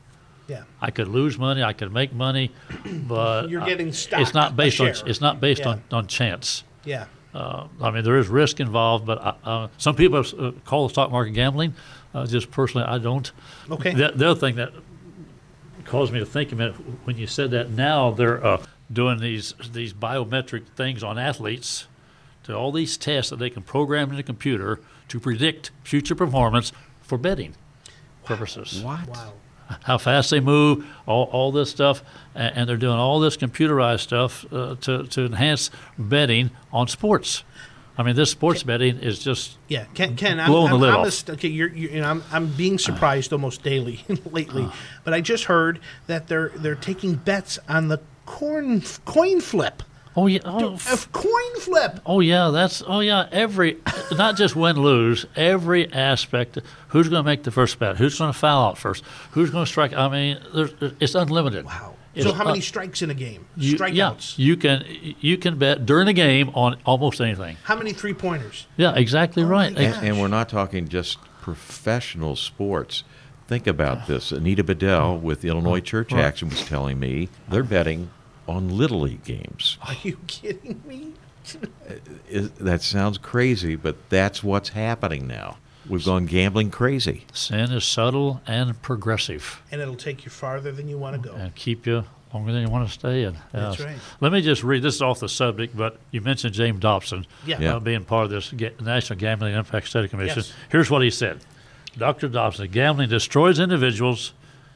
Yeah. 0.48 0.64
I 0.82 0.92
could 0.92 1.08
lose 1.08 1.38
money, 1.38 1.64
I 1.64 1.74
could 1.74 1.92
make 1.92 2.14
money, 2.14 2.52
but 3.08 3.50
You're 3.50 3.66
getting 3.66 3.92
stock, 3.92 4.22
It's 4.22 4.34
not 4.34 4.56
based 4.56 4.80
on 4.80 4.88
it's 4.88 5.20
not 5.20 5.42
based 5.42 5.62
Yeah. 5.62 5.70
on, 5.70 5.84
on 5.92 6.08
chance. 6.08 6.64
Yeah. 6.86 7.06
Uh, 7.34 7.68
I 7.82 7.92
mean, 7.92 8.04
there 8.06 8.18
is 8.18 8.30
risk 8.30 8.60
involved, 8.62 9.06
but 9.06 9.18
uh, 9.18 9.34
uh, 9.44 9.68
some 9.78 9.96
people 9.96 10.20
uh, 10.40 10.52
call 10.64 10.88
the 10.88 10.94
stock 10.94 11.12
market 11.12 11.32
gambling. 11.32 11.74
Uh, 12.14 12.26
just 12.26 12.50
personally, 12.52 12.88
I 12.88 12.98
don't. 13.00 13.30
Okay. 13.70 13.94
The, 13.94 14.14
the 14.16 14.30
other 14.30 14.40
thing 14.40 14.56
that 14.56 14.72
caused 15.86 16.12
me 16.12 16.20
to 16.20 16.26
think 16.26 16.52
a 16.52 16.56
minute 16.56 16.76
when 17.06 17.18
you 17.18 17.28
said 17.28 17.52
that, 17.52 17.72
now 17.72 18.12
they're 18.12 18.44
uh, 18.44 18.66
doing 18.92 19.20
these 19.20 19.54
these 19.72 19.94
biometric 19.94 20.68
things 20.76 21.04
on 21.04 21.18
athletes, 21.18 21.88
to 22.44 22.56
all 22.56 22.72
these 22.72 22.98
tests 22.98 23.30
that 23.30 23.40
they 23.40 23.50
can 23.50 23.64
program 23.64 24.10
in 24.10 24.16
the 24.18 24.24
computer 24.24 24.80
to 25.08 25.20
predict 25.20 25.72
future 25.84 26.16
performance 26.16 26.72
for 27.02 27.18
betting 27.18 27.56
purposes 28.24 28.82
What? 28.84 29.08
Wow. 29.08 29.34
how 29.84 29.98
fast 29.98 30.32
they 30.32 30.40
move, 30.40 30.86
all, 31.06 31.26
all 31.32 31.52
this 31.52 31.70
stuff, 31.70 32.04
and, 32.34 32.56
and 32.58 32.70
they're 32.70 32.78
doing 32.78 32.98
all 32.98 33.20
this 33.20 33.38
computerized 33.38 34.02
stuff 34.02 34.46
uh, 34.52 34.76
to, 34.82 35.04
to 35.08 35.26
enhance 35.26 35.70
betting 35.98 36.52
on 36.72 36.88
sports. 36.88 37.44
I 37.98 38.04
mean, 38.04 38.16
this 38.16 38.30
sports 38.32 38.64
betting 38.64 38.98
is 39.00 39.20
just 39.20 39.58
Yeah, 39.68 39.86
Ken, 39.94 40.16
Ken 40.16 40.40
I'm, 40.40 40.50
Blowing 40.50 40.74
I'm, 40.74 40.80
lid 40.82 40.94
I'm 40.94 41.00
off. 41.02 41.14
st- 41.14 41.38
okay, 41.38 41.48
you're, 41.48 41.70
you're, 41.70 41.92
you 41.92 42.02
know, 42.02 42.10
I'm, 42.10 42.24
I'm 42.32 42.48
being 42.48 42.76
uh. 42.76 42.80
surprised 42.80 43.32
almost 43.34 43.64
daily 43.64 44.04
lately, 44.32 44.64
uh. 44.64 44.72
but 45.04 45.14
I 45.14 45.22
just 45.22 45.46
heard 45.46 45.80
that 46.08 46.28
they're 46.28 46.50
they're 46.56 46.76
taking 46.76 47.16
bets 47.16 47.58
on 47.70 47.88
the 47.88 48.00
corn 48.26 48.82
coin 49.06 49.40
flip. 49.40 49.82
oh 50.18 50.28
yeah, 50.28 50.40
oh, 50.46 50.78
A 50.92 50.98
coin 51.12 51.60
flip. 51.60 52.00
oh 52.06 52.20
yeah, 52.20 52.50
that's 52.50 52.84
oh 52.86 53.00
yeah. 53.02 53.28
Every 53.32 53.78
not 54.12 54.36
just 54.36 54.56
win 54.56 54.78
lose, 54.78 55.26
every 55.36 55.92
aspect. 55.94 56.58
Who's 56.90 57.10
going 57.10 57.24
to 57.24 57.30
make 57.30 57.44
the 57.44 57.52
first 57.52 57.78
bet? 57.80 57.98
Who's 57.98 58.18
going 58.18 58.32
to 58.32 58.38
foul 58.38 58.70
out 58.70 58.78
first? 58.78 59.04
Who's 59.32 59.50
going 59.52 59.66
to 59.66 59.70
strike? 59.72 59.94
I 59.94 60.08
mean, 60.10 60.40
there's, 60.54 60.72
it's 61.00 61.16
unlimited. 61.16 61.66
Wow. 61.66 61.95
It's 62.16 62.26
So 62.26 62.34
how 62.34 62.46
many 62.46 62.60
un- 62.60 62.62
strikes 62.62 63.02
in 63.02 63.10
a 63.10 63.14
game? 63.14 63.46
you, 63.58 63.76
Strikeouts. 63.78 64.38
yeah, 64.38 64.46
you 64.46 64.58
can 64.58 64.86
you 65.20 65.38
can 65.38 65.58
bet 65.58 65.86
during 65.86 66.08
a 66.08 66.14
game 66.14 66.50
on 66.54 66.78
almost 66.86 67.20
anything. 67.22 67.58
How 67.64 67.76
many 67.76 67.92
three 67.94 68.14
pointers? 68.14 68.68
Yeah, 68.78 68.94
exactly 68.96 69.44
Oh, 69.44 69.48
right. 69.48 69.78
And, 69.78 70.06
and 70.08 70.20
we're 70.20 70.28
not 70.30 70.48
talking 70.50 70.88
just 70.88 71.18
professional 71.42 72.36
sports. 72.36 73.04
Think 73.48 73.68
about 73.68 74.08
this. 74.08 74.32
Anita 74.32 74.64
Bedell 74.64 75.18
with 75.20 75.46
Illinois 75.46 75.80
Church 75.82 76.12
Right. 76.12 76.24
Action 76.24 76.50
was 76.50 76.66
telling 76.66 77.00
me 77.00 77.30
they're 77.50 77.64
betting 77.64 78.10
on 78.48 78.70
Little 78.76 79.02
League 79.02 79.24
games. 79.24 79.78
Are 79.84 79.94
you 80.04 80.18
kidding 80.28 80.82
me? 80.86 81.14
That 82.60 82.82
sounds 82.82 83.18
crazy, 83.20 83.76
but 83.76 84.10
that's 84.10 84.44
what's 84.44 84.70
happening 84.70 85.28
now. 85.28 85.58
We've 85.90 86.04
gone 86.04 86.26
gambling 86.26 86.72
crazy. 86.72 87.26
Sin 87.34 87.72
is 87.72 87.84
subtle 87.86 88.42
and 88.48 88.82
progressive. 88.82 89.62
And 89.72 89.82
it'll 89.82 89.96
take 89.96 90.26
you 90.26 90.32
farther 90.32 90.72
than 90.72 90.88
you 90.88 90.98
want 90.98 91.22
to 91.22 91.30
go. 91.30 91.36
and 91.36 91.54
keep 91.56 91.86
you 91.86 92.04
longer 92.34 92.52
than 92.52 92.64
you 92.64 92.70
want 92.70 92.88
to 92.88 92.94
stay 92.94 93.24
in. 93.24 93.38
That's 93.54 93.80
right. 93.80 93.96
Let 94.20 94.32
me 94.32 94.42
just 94.42 94.64
read. 94.64 94.82
This 94.84 94.96
is 94.96 95.02
off 95.02 95.20
the 95.20 95.30
subject, 95.30 95.78
but 95.78 95.98
you 96.12 96.22
mentioned 96.22 96.54
James 96.54 96.80
Dobson 96.80 97.26
Yeah. 97.46 97.60
Yeah. 97.62 97.76
uh, 97.76 97.80
being 97.80 98.04
part 98.04 98.26
of 98.26 98.32
this 98.32 98.52
ga- 98.52 98.74
National 98.82 99.18
Gambling 99.20 99.54
Impact 99.56 99.88
Study 99.88 100.08
Commission. 100.08 100.40
Yes. 100.40 100.54
Here's 100.70 100.90
what 100.90 101.02
he 101.02 101.10
said 101.12 101.42
Dr. 101.98 102.28
Dobson 102.28 102.70
gambling 102.72 103.10
destroys 103.10 103.60
individuals, 103.60 104.34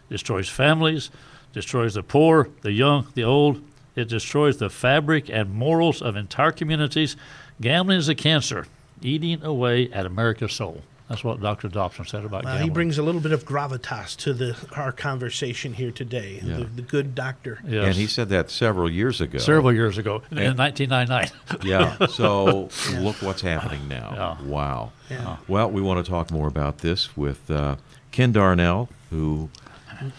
destroys 0.10 0.48
families, 0.48 1.10
destroys 1.52 1.96
the 1.96 2.04
poor, 2.04 2.50
the 2.62 2.72
young, 2.72 3.08
the 3.16 3.24
old. 3.24 3.62
It 3.96 4.08
destroys 4.08 4.58
the 4.58 4.70
fabric 4.70 5.30
and 5.30 5.54
morals 5.54 6.02
of 6.02 6.16
entire 6.16 6.52
communities. 6.52 7.18
Gambling 7.60 7.98
is 7.98 8.08
a 8.08 8.16
cancer, 8.16 8.68
eating 9.02 9.44
away 9.44 9.92
at 9.92 10.06
America's 10.06 10.54
soul. 10.54 10.84
That's 11.10 11.24
what 11.24 11.42
Dr. 11.42 11.70
Dobson 11.70 12.06
said 12.06 12.24
about 12.24 12.44
Well, 12.46 12.54
gambling. 12.54 12.70
he 12.70 12.74
brings 12.74 12.98
a 13.00 13.04
little 13.04 13.20
bit 13.20 13.32
of 13.32 13.44
gravitas 13.44 14.16
to 14.18 14.34
the 14.34 14.56
our 14.76 14.92
conversation 14.92 15.74
here 15.74 15.92
today. 15.92 16.40
Yeah. 16.44 16.58
The, 16.58 16.64
the 16.66 16.82
good 16.84 17.16
doctor. 17.16 17.60
Yes. 17.68 17.86
And 17.88 17.96
he 17.96 18.06
said 18.06 18.30
that 18.30 18.52
several 18.52 18.90
years 18.90 19.20
ago. 19.20 19.40
several 19.40 19.74
years 19.74 19.98
ago 19.98 20.22
in 20.30 20.38
And- 20.38 20.58
1999. 20.60 21.66
Yeah. 21.68 21.98
So 22.10 22.70
look 23.00 23.16
what's 23.24 23.42
happening 23.42 23.88
now. 23.88 24.38
Yeah. 24.40 24.48
Wow. 24.48 24.92
Yeah. 25.10 25.38
Well, 25.48 25.72
we 25.72 25.82
want 25.82 26.06
to 26.06 26.10
talk 26.10 26.30
more 26.32 26.48
about 26.48 26.80
this 26.80 27.18
with 27.18 27.50
uh, 27.50 27.78
Ken 28.12 28.32
Darnell, 28.32 28.90
who 29.10 29.50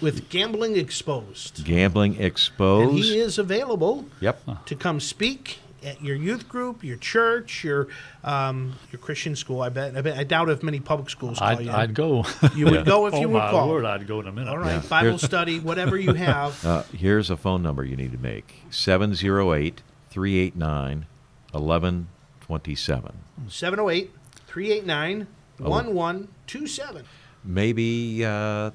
With 0.01 0.29
gambling 0.29 0.77
exposed. 0.77 1.65
Gambling 1.65 2.17
And 2.17 2.25
Exposed. 2.25 3.05
he 3.05 3.19
is 3.19 3.39
available 3.39 4.07
Yep. 4.21 4.67
to 4.67 4.75
come 4.75 4.99
speak 4.99 5.61
at 5.85 6.03
your 6.03 6.17
youth 6.17 6.49
group, 6.49 6.83
your 6.85 6.97
church, 6.97 7.65
your 7.65 7.89
um, 8.25 8.75
your 8.93 8.99
Christian 9.01 9.35
school. 9.37 9.63
I 9.63 9.69
bet. 9.69 9.97
I 9.97 10.03
bet. 10.03 10.19
I 10.19 10.25
doubt 10.25 10.49
if 10.51 10.63
many 10.63 10.81
public 10.81 11.11
schools 11.11 11.39
call 11.39 11.49
I'd, 11.49 11.61
you. 11.61 11.71
I'd 11.71 11.95
go. 11.95 12.25
You 12.55 12.67
would 12.67 12.85
go 12.95 13.07
if 13.07 13.15
oh 13.15 13.21
you 13.21 13.29
were 13.29 13.39
my 13.39 13.51
called. 13.51 13.71
word, 13.71 13.85
I'd 13.85 14.07
go 14.07 14.21
in 14.21 14.27
a 14.27 14.33
minute. 14.33 14.51
All 14.51 14.59
right, 14.59 14.83
Yeah. 14.83 14.89
Bible 14.89 15.09
Here's- 15.11 15.23
study, 15.23 15.59
whatever 15.61 15.97
you 15.97 16.13
have. 16.15 16.65
Uh, 16.71 16.83
here's 16.97 17.31
a 17.31 17.37
phone 17.37 17.63
number 17.63 17.85
you 17.85 17.97
need 17.97 18.13
to 18.13 18.19
make 18.19 18.63
708 18.71 19.83
389 20.11 21.07
1127. 21.53 23.13
708 23.49 24.11
389 24.47 25.27
1127. 25.59 27.05
Maybe 27.45 28.25
uh, 28.25 28.71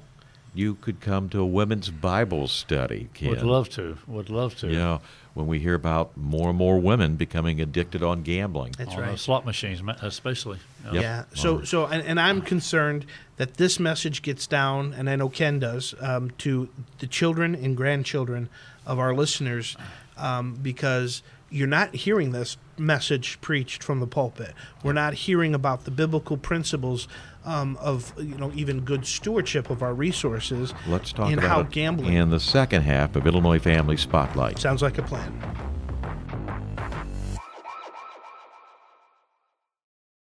you 0.56 0.74
could 0.76 1.00
come 1.00 1.28
to 1.30 1.40
a 1.40 1.46
women's 1.46 1.90
Bible 1.90 2.48
study, 2.48 3.08
Ken. 3.14 3.30
Would 3.30 3.42
love 3.42 3.68
to. 3.70 3.98
Would 4.06 4.30
love 4.30 4.56
to. 4.56 4.68
Yeah, 4.68 4.98
when 5.34 5.46
we 5.46 5.58
hear 5.58 5.74
about 5.74 6.16
more 6.16 6.48
and 6.48 6.58
more 6.58 6.78
women 6.78 7.16
becoming 7.16 7.60
addicted 7.60 8.02
on 8.02 8.22
gambling. 8.22 8.74
That's 8.78 8.94
On 8.94 9.00
right. 9.00 9.18
slot 9.18 9.44
machines, 9.44 9.82
especially. 10.00 10.58
Yeah. 10.86 10.92
Yep. 10.92 11.02
Yeah. 11.02 11.24
So, 11.34 11.62
so, 11.62 11.86
and, 11.86 12.02
and 12.06 12.18
I'm 12.18 12.40
concerned 12.40 13.04
that 13.36 13.54
this 13.54 13.78
message 13.78 14.22
gets 14.22 14.46
down, 14.46 14.94
and 14.94 15.10
I 15.10 15.16
know 15.16 15.28
Ken 15.28 15.58
does, 15.58 15.94
um, 16.00 16.30
to 16.38 16.70
the 17.00 17.06
children 17.06 17.54
and 17.54 17.76
grandchildren 17.76 18.48
of 18.86 18.98
our 18.98 19.14
listeners, 19.14 19.76
um, 20.16 20.54
because 20.62 21.22
you're 21.50 21.66
not 21.66 21.94
hearing 21.94 22.32
this 22.32 22.56
message 22.78 23.40
preached 23.40 23.82
from 23.82 24.00
the 24.00 24.06
pulpit. 24.06 24.54
We're 24.82 24.92
not 24.92 25.14
hearing 25.14 25.54
about 25.54 25.84
the 25.84 25.90
biblical 25.90 26.36
principles 26.36 27.08
um, 27.46 27.78
of, 27.80 28.12
you 28.18 28.36
know, 28.36 28.52
even 28.54 28.80
good 28.80 29.06
stewardship 29.06 29.70
of 29.70 29.82
our 29.82 29.94
resources. 29.94 30.74
Let's 30.86 31.12
talk 31.12 31.30
and 31.30 31.38
about 31.38 31.48
how 31.48 31.60
it 31.60 31.70
gambling 31.70 32.14
in 32.14 32.30
the 32.30 32.40
second 32.40 32.82
half 32.82 33.16
of 33.16 33.26
Illinois 33.26 33.60
Family 33.60 33.96
Spotlight. 33.96 34.58
sounds 34.58 34.82
like 34.82 34.98
a 34.98 35.02
plan. 35.02 35.32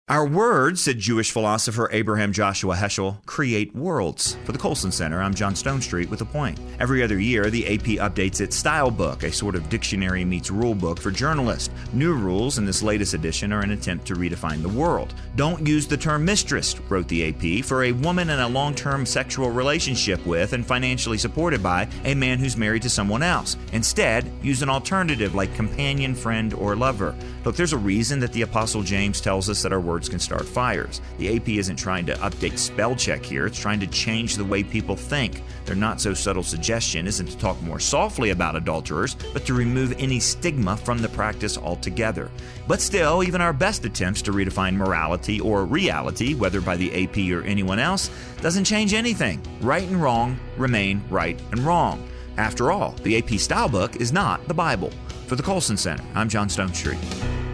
Our 0.10 0.26
words, 0.26 0.80
said 0.80 1.00
Jewish 1.00 1.32
philosopher 1.32 1.90
Abraham 1.92 2.32
Joshua 2.32 2.78
Heschel, 2.78 3.18
create 3.26 3.76
worlds. 3.76 4.38
For 4.46 4.54
the 4.54 4.58
Colson 4.58 4.90
Center, 4.90 5.22
I'm 5.22 5.34
John 5.34 5.54
Stonestreet 5.54 6.10
with 6.10 6.22
a 6.22 6.26
point. 6.26 6.58
Every 6.80 7.04
other 7.04 7.20
year, 7.20 7.50
the 7.50 7.68
AP 7.68 8.00
updates 8.00 8.40
its 8.40 8.56
style 8.56 8.90
book, 8.90 9.24
a 9.24 9.34
sort 9.34 9.54
of 9.54 9.68
dictionary 9.68 10.24
meets 10.24 10.50
rule 10.50 10.76
book 10.76 11.02
for 11.02 11.12
journalists. 11.12 11.74
New 11.92 12.14
rules 12.14 12.58
in 12.58 12.64
this 12.64 12.82
latest 12.82 13.16
edition 13.16 13.52
are 13.52 13.60
an 13.60 13.72
attempt 13.72 14.08
to 14.08 14.14
redefine 14.14 14.62
the 14.62 14.70
world. 14.70 15.14
Don't 15.36 15.68
use 15.68 15.86
the 15.86 15.98
term 15.98 16.24
mistress, 16.24 16.80
wrote 16.88 17.10
the 17.10 17.28
AP, 17.28 17.66
for 17.66 17.84
a 17.84 17.92
woman 17.92 18.30
in 18.30 18.40
a 18.40 18.48
long 18.48 18.74
term 18.74 19.06
sexual 19.06 19.52
relationship 19.52 20.26
with 20.26 20.54
and 20.54 20.66
financially 20.66 21.18
supported 21.18 21.62
by 21.62 21.86
a 22.06 22.16
man 22.16 22.40
who's 22.40 22.56
married 22.56 22.84
to 22.84 22.90
someone 22.90 23.24
else. 23.24 23.58
Instead, 23.74 24.32
use 24.42 24.62
an 24.62 24.70
alternative 24.70 25.36
like 25.36 25.54
companion, 25.54 26.16
friend, 26.16 26.54
or 26.54 26.78
lover. 26.78 27.14
Look, 27.44 27.58
there's 27.58 27.74
a 27.74 27.78
reason 27.78 28.22
that 28.22 28.32
the 28.32 28.44
Apostle 28.44 28.84
James 28.84 29.20
tells 29.20 29.50
us 29.50 29.62
that 29.64 29.74
our 29.74 29.82
words 29.82 29.97
can 30.06 30.20
start 30.20 30.46
fires. 30.46 31.02
The 31.18 31.36
AP 31.36 31.50
isn't 31.50 31.78
trying 31.78 32.06
to 32.08 32.14
update 32.16 32.58
spell 32.58 32.96
check 32.96 33.24
here, 33.24 33.48
it's 33.48 33.60
trying 33.60 33.80
to 33.80 33.88
change 33.88 34.36
the 34.36 34.46
way 34.46 34.64
people 34.64 34.96
think. 34.96 35.42
Their 35.66 35.76
not 35.76 36.00
so 36.00 36.14
subtle 36.14 36.44
suggestion 36.44 37.08
isn't 37.08 37.26
to 37.28 37.38
talk 37.38 37.62
more 37.62 37.80
softly 37.80 38.30
about 38.30 38.56
adulterers, 38.56 39.16
but 39.34 39.46
to 39.46 39.54
remove 39.54 39.94
any 39.98 40.20
stigma 40.20 40.78
from 40.78 41.00
the 41.00 41.10
practice 41.10 41.58
altogether. 41.58 42.30
But 42.68 42.82
still, 42.82 43.24
even 43.24 43.42
our 43.42 43.54
best 43.54 43.86
attempts 43.86 44.22
to 44.24 44.32
redefine 44.32 44.76
morality 44.76 45.40
or 45.40 45.66
reality, 45.66 46.36
whether 46.36 46.62
by 46.62 46.76
the 46.78 47.04
AP 47.04 47.18
or 47.32 47.44
anyone 47.44 47.80
else, 47.80 48.12
doesn't 48.42 48.66
change 48.66 48.94
anything. 48.94 49.42
Right 49.62 49.88
and 49.88 50.02
wrong 50.02 50.40
remain 50.58 51.04
right 51.10 51.42
and 51.52 51.62
wrong. 51.62 52.08
After 52.38 52.72
all, 52.72 52.92
the 53.04 53.18
AP 53.18 53.40
Style 53.40 53.70
Book 53.70 53.96
is 53.96 54.14
not 54.14 54.48
the 54.48 54.54
Bible. 54.54 54.92
For 55.26 55.36
the 55.36 55.44
Colson 55.44 55.76
Center, 55.76 56.04
I'm 56.14 56.30
John 56.30 56.48
Stonestreet. 56.48 57.47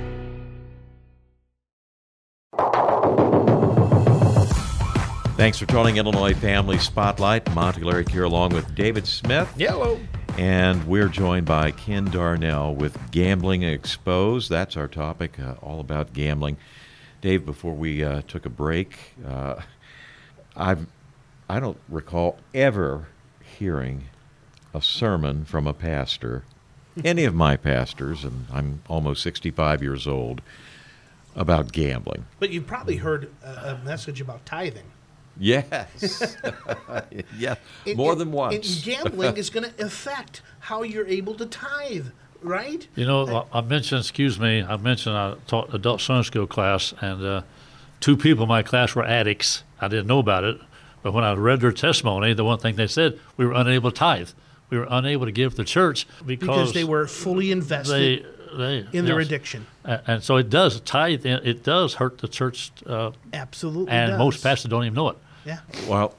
Thanks 5.43 5.59
for 5.59 5.65
joining 5.65 5.97
Illinois 5.97 6.33
Family 6.33 6.77
Spotlight. 6.77 7.53
Monty 7.53 7.81
Larrick 7.81 8.07
here 8.07 8.23
along 8.23 8.53
with 8.53 8.73
David 8.75 9.05
Smith. 9.05 9.53
Yellow. 9.57 9.99
And 10.37 10.81
we're 10.87 11.09
joined 11.09 11.45
by 11.47 11.71
Ken 11.71 12.05
Darnell 12.05 12.73
with 12.73 12.97
Gambling 13.11 13.61
Exposed. 13.61 14.49
That's 14.49 14.77
our 14.77 14.87
topic, 14.87 15.37
uh, 15.41 15.55
all 15.61 15.81
about 15.81 16.13
gambling. 16.13 16.55
Dave, 17.19 17.45
before 17.45 17.73
we 17.73 18.05
uh, 18.05 18.21
took 18.21 18.45
a 18.45 18.49
break, 18.49 18.97
uh, 19.27 19.55
I've, 20.55 20.87
I 21.49 21.59
don't 21.59 21.77
recall 21.89 22.37
ever 22.53 23.09
hearing 23.59 24.05
a 24.73 24.81
sermon 24.81 25.43
from 25.43 25.67
a 25.67 25.73
pastor, 25.73 26.45
any 27.03 27.25
of 27.25 27.35
my 27.35 27.57
pastors, 27.57 28.23
and 28.23 28.45
I'm 28.49 28.81
almost 28.87 29.21
65 29.21 29.83
years 29.83 30.07
old, 30.07 30.41
about 31.35 31.73
gambling. 31.73 32.27
But 32.39 32.51
you've 32.51 32.65
probably 32.65 32.95
heard 32.95 33.29
a, 33.43 33.71
a 33.71 33.81
message 33.83 34.21
about 34.21 34.45
tithing. 34.45 34.85
Yes. 35.39 36.37
yeah. 37.37 37.55
And- 37.85 37.97
More 37.97 38.11
and- 38.11 38.21
than 38.21 38.31
once. 38.31 38.55
And 38.55 38.83
gambling 38.83 39.37
is 39.37 39.49
going 39.49 39.69
to 39.69 39.83
affect 39.85 40.41
how 40.59 40.83
you're 40.83 41.07
able 41.07 41.33
to 41.35 41.45
tithe, 41.45 42.07
right? 42.41 42.87
You 42.95 43.05
know, 43.05 43.45
I, 43.51 43.59
I 43.59 43.61
mentioned, 43.61 44.01
excuse 44.01 44.39
me, 44.39 44.63
I 44.63 44.77
mentioned 44.77 45.15
I 45.17 45.35
taught 45.47 45.73
adult 45.73 46.01
Sunday 46.01 46.23
school 46.23 46.47
class, 46.47 46.93
and 47.01 47.23
uh, 47.23 47.41
two 47.99 48.15
people 48.17 48.43
in 48.43 48.49
my 48.49 48.63
class 48.63 48.95
were 48.95 49.03
addicts. 49.05 49.63
I 49.81 49.87
didn't 49.87 50.07
know 50.07 50.19
about 50.19 50.43
it, 50.43 50.59
but 51.01 51.13
when 51.13 51.23
I 51.23 51.33
read 51.33 51.61
their 51.61 51.71
testimony, 51.71 52.33
the 52.33 52.45
one 52.45 52.59
thing 52.59 52.75
they 52.75 52.87
said, 52.87 53.19
we 53.37 53.45
were 53.45 53.53
unable 53.53 53.91
to 53.91 53.95
tithe. 53.97 54.29
We 54.69 54.79
were 54.79 54.87
unable 54.89 55.25
to 55.25 55.31
give 55.31 55.55
the 55.55 55.63
church 55.65 56.07
because, 56.25 56.47
Because 56.47 56.73
they 56.73 56.83
were 56.83 57.05
fully 57.05 57.51
invested 57.51 58.23
they, 58.23 58.25
they, 58.57 58.87
in 58.97 59.05
their 59.05 59.19
yes. 59.19 59.27
addiction. 59.27 59.65
And 59.83 60.23
so 60.23 60.37
it 60.37 60.49
does 60.49 60.79
tithe. 60.81 61.25
It 61.25 61.63
does 61.63 61.95
hurt 61.95 62.19
the 62.19 62.27
church, 62.27 62.71
uh, 62.85 63.11
Absolutely. 63.33 63.91
and 63.91 64.11
does. 64.11 64.19
most 64.19 64.43
pastors 64.43 64.69
don't 64.69 64.83
even 64.83 64.93
know 64.93 65.09
it. 65.09 65.17
Yeah. 65.45 65.59
well, 65.87 66.15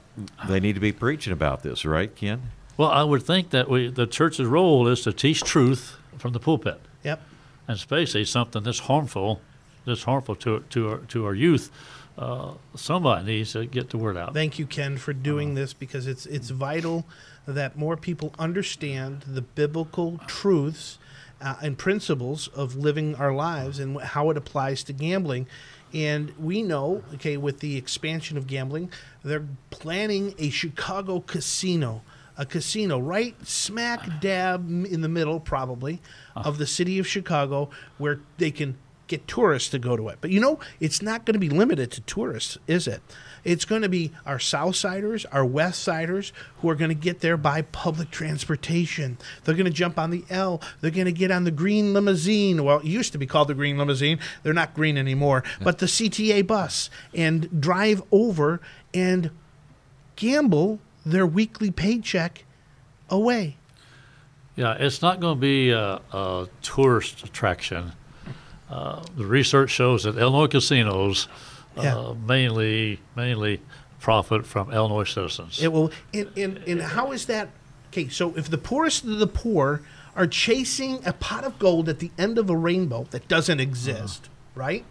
they 0.47 0.59
need 0.59 0.73
to 0.73 0.79
be 0.79 0.91
preaching 0.91 1.33
about 1.33 1.63
this, 1.63 1.83
right, 1.83 2.15
Ken? 2.15 2.41
Well, 2.77 2.89
I 2.89 3.03
would 3.03 3.23
think 3.23 3.49
that 3.51 3.69
we, 3.69 3.89
the 3.89 4.05
church's 4.05 4.45
role 4.45 4.87
is 4.87 5.01
to 5.01 5.13
teach 5.13 5.41
truth 5.41 5.97
from 6.17 6.33
the 6.33 6.39
pulpit. 6.39 6.79
Yep. 7.03 7.21
and 7.67 7.75
especially 7.75 8.25
something 8.25 8.63
that's 8.63 8.79
harmful, 8.79 9.41
that's 9.85 10.03
harmful 10.03 10.35
to 10.37 10.63
to 10.71 10.89
our, 10.89 10.97
to 10.97 11.25
our 11.25 11.35
youth, 11.35 11.71
uh, 12.17 12.53
somebody 12.75 13.25
needs 13.25 13.53
to 13.53 13.65
get 13.65 13.89
the 13.89 13.97
word 13.97 14.17
out. 14.17 14.33
Thank 14.33 14.57
you, 14.57 14.65
Ken, 14.65 14.97
for 14.97 15.13
doing 15.13 15.53
this 15.55 15.73
because 15.73 16.07
it's 16.07 16.25
it's 16.25 16.49
vital 16.49 17.05
that 17.47 17.77
more 17.77 17.95
people 17.95 18.33
understand 18.39 19.23
the 19.27 19.41
biblical 19.41 20.19
truths 20.27 20.97
uh, 21.45 21.55
and 21.61 21.77
principles 21.77 22.47
of 22.49 22.75
living 22.75 23.15
our 23.15 23.31
lives 23.31 23.79
and 23.79 24.01
how 24.01 24.31
it 24.31 24.35
applies 24.35 24.83
to 24.83 24.93
gambling. 24.93 25.47
And 25.93 26.33
we 26.39 26.63
know, 26.63 27.03
okay, 27.13 27.37
with 27.37 27.59
the 27.59 27.77
expansion 27.77 28.35
of 28.35 28.47
gambling, 28.47 28.89
they're 29.23 29.45
planning 29.69 30.33
a 30.39 30.49
Chicago 30.49 31.19
casino, 31.19 32.01
a 32.35 32.45
casino 32.45 32.99
right 32.99 33.35
smack 33.47 34.19
dab 34.19 34.67
in 34.67 35.01
the 35.01 35.07
middle, 35.07 35.39
probably, 35.39 36.01
of 36.35 36.57
the 36.57 36.65
city 36.65 36.97
of 36.97 37.07
Chicago, 37.07 37.69
where 37.99 38.19
they 38.39 38.49
can 38.49 38.75
get 39.07 39.27
tourists 39.27 39.69
to 39.69 39.79
go 39.79 39.95
to 39.95 40.09
it. 40.09 40.17
But 40.21 40.31
you 40.31 40.39
know, 40.39 40.59
it's 40.79 41.01
not 41.01 41.25
going 41.25 41.33
to 41.33 41.39
be 41.39 41.49
limited 41.49 41.91
to 41.91 42.01
tourists, 42.01 42.57
is 42.67 42.87
it? 42.87 43.01
It's 43.43 43.63
going 43.63 43.83
to 43.83 43.89
be 43.89 44.11
our 44.25 44.39
South 44.39 44.75
Siders, 44.75 45.23
our 45.25 45.45
West 45.45 45.83
Siders 45.83 46.33
who 46.57 46.69
are 46.69 46.75
going 46.75 46.89
to 46.89 46.95
get 46.95 47.19
there 47.19 47.37
by 47.37 47.61
public 47.61 48.09
transportation. 48.09 49.17
They're 49.43 49.55
going 49.55 49.65
to 49.65 49.71
jump 49.71 49.99
on 49.99 50.09
the 50.09 50.25
L. 50.31 50.61
They're 50.81 50.89
going 50.89 51.05
to 51.05 51.11
get 51.11 51.29
on 51.29 51.43
the 51.43 51.51
green 51.51 51.93
limousine. 51.93 52.63
Well, 52.63 52.79
it 52.79 52.85
used 52.85 53.11
to 53.11 53.19
be 53.19 53.27
called 53.27 53.47
the 53.47 53.53
green 53.53 53.77
limousine. 53.77 54.19
They're 54.41 54.53
not 54.53 54.73
green 54.73 54.97
anymore, 54.97 55.43
but 55.61 55.77
the 55.77 55.85
CTA 55.85 56.45
bus 56.47 56.89
and 57.13 57.61
drive 57.61 58.01
over 58.11 58.59
and 58.93 59.29
gamble 60.15 60.79
their 61.05 61.27
weekly 61.27 61.69
paycheck 61.69 62.45
away. 63.09 63.57
Yeah, 64.55 64.73
it's 64.79 65.01
not 65.01 65.19
going 65.19 65.35
to 65.35 65.39
be 65.39 65.69
a, 65.71 66.01
a 66.13 66.47
tourist 66.61 67.23
attraction. 67.23 67.91
Uh, 68.75 69.01
the 69.15 69.25
research 69.25 69.69
shows 69.69 70.03
that 70.03 70.17
Illinois 70.17 70.47
casinos 70.47 71.27
Yeah. 71.77 71.95
uh, 71.97 72.13
mainly 72.27 72.99
mainly 73.15 73.61
profit 74.01 74.45
from 74.45 74.71
Illinois 74.71 75.05
citizens. 75.05 75.61
It 75.63 75.71
will. 75.71 75.91
And, 76.13 76.29
and, 76.37 76.57
and 76.67 76.81
how 76.81 77.11
is 77.13 77.25
that? 77.27 77.49
Okay, 77.91 78.09
so 78.09 78.33
if 78.35 78.49
the 78.49 78.57
poorest 78.57 79.03
of 79.05 79.19
the 79.19 79.27
poor 79.27 79.81
are 80.15 80.27
chasing 80.27 80.99
a 81.05 81.13
pot 81.13 81.43
of 81.45 81.57
gold 81.57 81.87
at 81.89 81.99
the 81.99 82.11
end 82.17 82.37
of 82.37 82.49
a 82.49 82.55
rainbow 82.57 83.07
that 83.11 83.27
doesn't 83.29 83.59
exist, 83.61 84.29
right? 84.55 84.83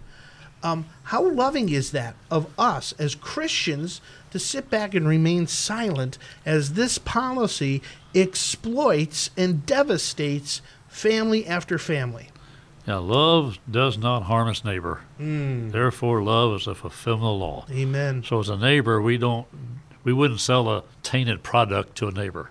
Um, 0.63 0.87
how 1.05 1.29
loving 1.31 1.69
is 1.69 1.91
that 1.93 2.15
of 2.31 2.47
us 2.59 2.95
as 2.99 3.15
Christians 3.15 4.01
to 4.31 4.39
sit 4.39 4.71
back 4.71 4.95
and 4.95 5.07
remain 5.07 5.47
silent 5.47 6.17
as 6.47 6.73
this 6.73 6.97
policy 6.97 7.83
exploits 8.15 9.29
and 9.37 9.65
devastates 9.67 10.63
family 10.89 11.47
after 11.47 11.77
family? 11.79 12.29
Yeah, 12.87 12.97
love 12.97 13.59
does 13.71 13.97
not 13.97 14.25
harm 14.25 14.49
its 14.49 14.65
neighbor. 14.65 15.01
Hmm. 15.17 15.71
Therefore, 15.71 16.23
love 16.23 16.61
is 16.61 16.67
a 16.67 16.75
fulfillment 16.75 17.25
of 17.25 17.39
the 17.39 17.45
law. 17.45 17.67
Amen. 17.71 18.23
So, 18.25 18.41
as 18.41 18.49
a 18.49 18.57
neighbor, 18.57 19.01
we 19.01 19.17
don't 19.19 19.47
we 20.05 20.13
wouldn't 20.13 20.41
sell 20.41 20.69
a 20.69 20.85
tainted 21.03 21.43
product 21.43 21.97
to 21.97 22.09
a 22.09 22.13
neighbor. 22.13 22.51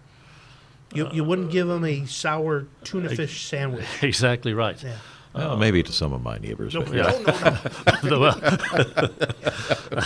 You, 0.94 1.10
you 1.12 1.24
wouldn't 1.24 1.52
give 1.52 1.68
them 1.68 1.84
a 1.86 2.06
sour 2.06 2.68
tuna 2.84 3.10
fish 3.10 3.46
sandwich. 3.48 3.86
exactly 4.04 4.54
right. 4.54 4.82
Yeah. 4.82 4.98
Well, 5.34 5.58
maybe 5.58 5.82
to 5.82 5.92
some 5.92 6.14
of 6.14 6.22
my 6.22 6.38
neighbors. 6.38 6.76
but 6.76 6.92
No, 6.92 7.24
no, 7.24 7.58
no. 8.04 8.20
Well, 8.20 8.40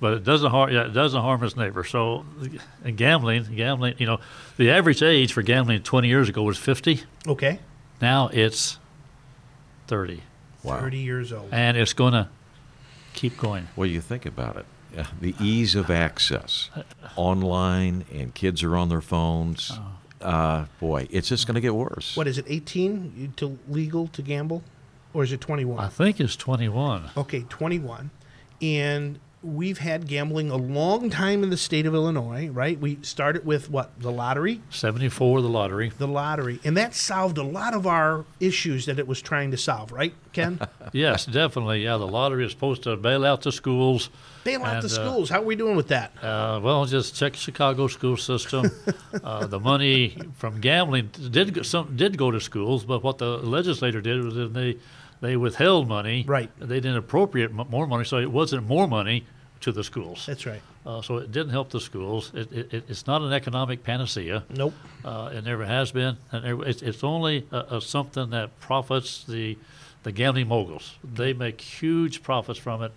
but 0.00 0.14
it 0.14 0.24
doesn't 0.24 0.50
harm. 0.50 0.72
Yeah, 0.72 0.86
it 0.86 0.92
doesn't 0.92 1.20
harm 1.20 1.44
its 1.44 1.56
neighbor. 1.56 1.84
So, 1.84 2.24
and 2.84 2.96
gambling, 2.96 3.44
gambling. 3.54 3.94
You 3.98 4.06
know, 4.06 4.18
the 4.56 4.70
average 4.70 5.02
age 5.02 5.32
for 5.32 5.42
gambling 5.42 5.82
20 5.82 6.08
years 6.08 6.28
ago 6.28 6.42
was 6.42 6.58
50. 6.58 7.02
Okay. 7.28 7.60
Now 8.00 8.28
it's 8.32 8.78
30, 9.86 10.22
Wow. 10.62 10.80
30 10.80 10.98
years 10.98 11.32
old. 11.32 11.48
and 11.52 11.76
it's 11.76 11.92
going 11.92 12.12
to 12.12 12.28
keep 13.14 13.36
going. 13.38 13.68
Well, 13.76 13.86
you 13.88 14.00
think 14.00 14.24
about 14.26 14.56
it. 14.56 14.66
Yeah, 14.94 15.06
the 15.20 15.34
ease 15.40 15.74
of 15.74 15.90
access, 15.90 16.68
online, 17.16 18.04
and 18.12 18.34
kids 18.34 18.62
are 18.62 18.76
on 18.76 18.88
their 18.90 19.00
phones. 19.00 19.72
Uh, 20.20 20.66
boy, 20.80 21.08
it's 21.10 21.28
just 21.28 21.46
going 21.46 21.54
to 21.54 21.60
get 21.60 21.74
worse. 21.74 22.16
What 22.16 22.26
is 22.28 22.36
it, 22.38 22.44
18 22.46 23.32
to 23.36 23.58
legal 23.68 24.06
to 24.08 24.22
gamble? 24.22 24.62
Or 25.14 25.22
is 25.24 25.32
it 25.32 25.40
21? 25.40 25.78
I 25.82 25.88
think 25.88 26.20
it's 26.20 26.36
21. 26.36 27.10
Okay, 27.16 27.44
21. 27.48 28.10
And 28.60 29.18
we've 29.42 29.78
had 29.78 30.06
gambling 30.06 30.50
a 30.50 30.56
long 30.56 31.10
time 31.10 31.42
in 31.42 31.50
the 31.50 31.56
state 31.56 31.86
of 31.86 31.94
Illinois, 31.94 32.48
right? 32.48 32.78
We 32.78 32.98
started 33.02 33.44
with 33.44 33.68
what? 33.70 33.98
The 34.00 34.10
lottery? 34.10 34.60
74 34.70 35.42
the 35.42 35.48
lottery. 35.48 35.92
The 35.98 36.06
lottery. 36.06 36.60
And 36.64 36.76
that 36.76 36.94
solved 36.94 37.38
a 37.38 37.42
lot 37.42 37.74
of 37.74 37.86
our 37.86 38.24
issues 38.40 38.86
that 38.86 38.98
it 38.98 39.06
was 39.06 39.20
trying 39.20 39.50
to 39.50 39.56
solve, 39.56 39.92
right, 39.92 40.14
Ken? 40.32 40.60
Yes, 40.94 41.24
definitely. 41.24 41.84
Yeah, 41.84 41.96
the 41.96 42.06
lottery 42.06 42.44
is 42.44 42.50
supposed 42.50 42.82
to 42.82 42.96
bail 42.96 43.24
out 43.24 43.40
the 43.40 43.50
schools. 43.52 44.10
Bail 44.44 44.62
out 44.62 44.74
And, 44.74 44.82
the 44.82 44.88
uh, 44.88 45.06
schools. 45.06 45.30
How 45.30 45.40
are 45.40 45.44
we 45.44 45.56
doing 45.56 45.74
with 45.74 45.88
that? 45.88 46.12
Uh, 46.22 46.60
well, 46.62 46.84
just 46.84 47.16
check 47.16 47.34
Chicago 47.34 47.86
school 47.86 48.18
system. 48.18 48.70
uh, 49.24 49.46
the 49.46 49.58
money 49.58 50.18
from 50.34 50.60
gambling 50.60 51.08
did 51.30 51.54
go, 51.54 51.62
some 51.62 51.96
did 51.96 52.18
go 52.18 52.30
to 52.30 52.40
schools, 52.40 52.84
but 52.84 53.02
what 53.02 53.16
the 53.16 53.38
legislator 53.38 54.02
did 54.02 54.22
was 54.22 54.34
that 54.34 54.52
they 54.52 54.76
they 55.22 55.36
withheld 55.38 55.88
money. 55.88 56.24
Right. 56.28 56.50
They 56.58 56.80
didn't 56.80 56.98
appropriate 56.98 57.50
m- 57.50 57.66
more 57.70 57.86
money, 57.86 58.04
so 58.04 58.18
it 58.18 58.30
wasn't 58.30 58.66
more 58.68 58.86
money 58.86 59.24
to 59.60 59.72
the 59.72 59.82
schools. 59.84 60.26
That's 60.26 60.44
right. 60.44 60.60
Uh, 60.84 61.00
so 61.00 61.18
it 61.18 61.30
didn't 61.30 61.50
help 61.52 61.70
the 61.70 61.80
schools. 61.80 62.32
It, 62.34 62.52
it, 62.52 62.74
it- 62.74 62.84
it's 62.88 63.06
not 63.06 63.22
an 63.22 63.32
economic 63.32 63.84
panacea. 63.84 64.42
Nope. 64.50 64.74
Uh, 65.04 65.30
it 65.32 65.44
never 65.44 65.64
has 65.64 65.92
been, 65.92 66.16
and 66.32 66.62
it's, 66.64 66.82
it's 66.82 67.02
only 67.04 67.46
uh, 67.52 67.56
uh, 67.70 67.80
something 67.80 68.28
that 68.30 68.58
profits 68.60 69.24
the 69.24 69.56
the 70.02 70.10
gambling 70.12 70.48
moguls. 70.48 70.96
They 71.14 71.32
make 71.32 71.60
huge 71.60 72.24
profits 72.24 72.58
from 72.58 72.82
it, 72.82 72.92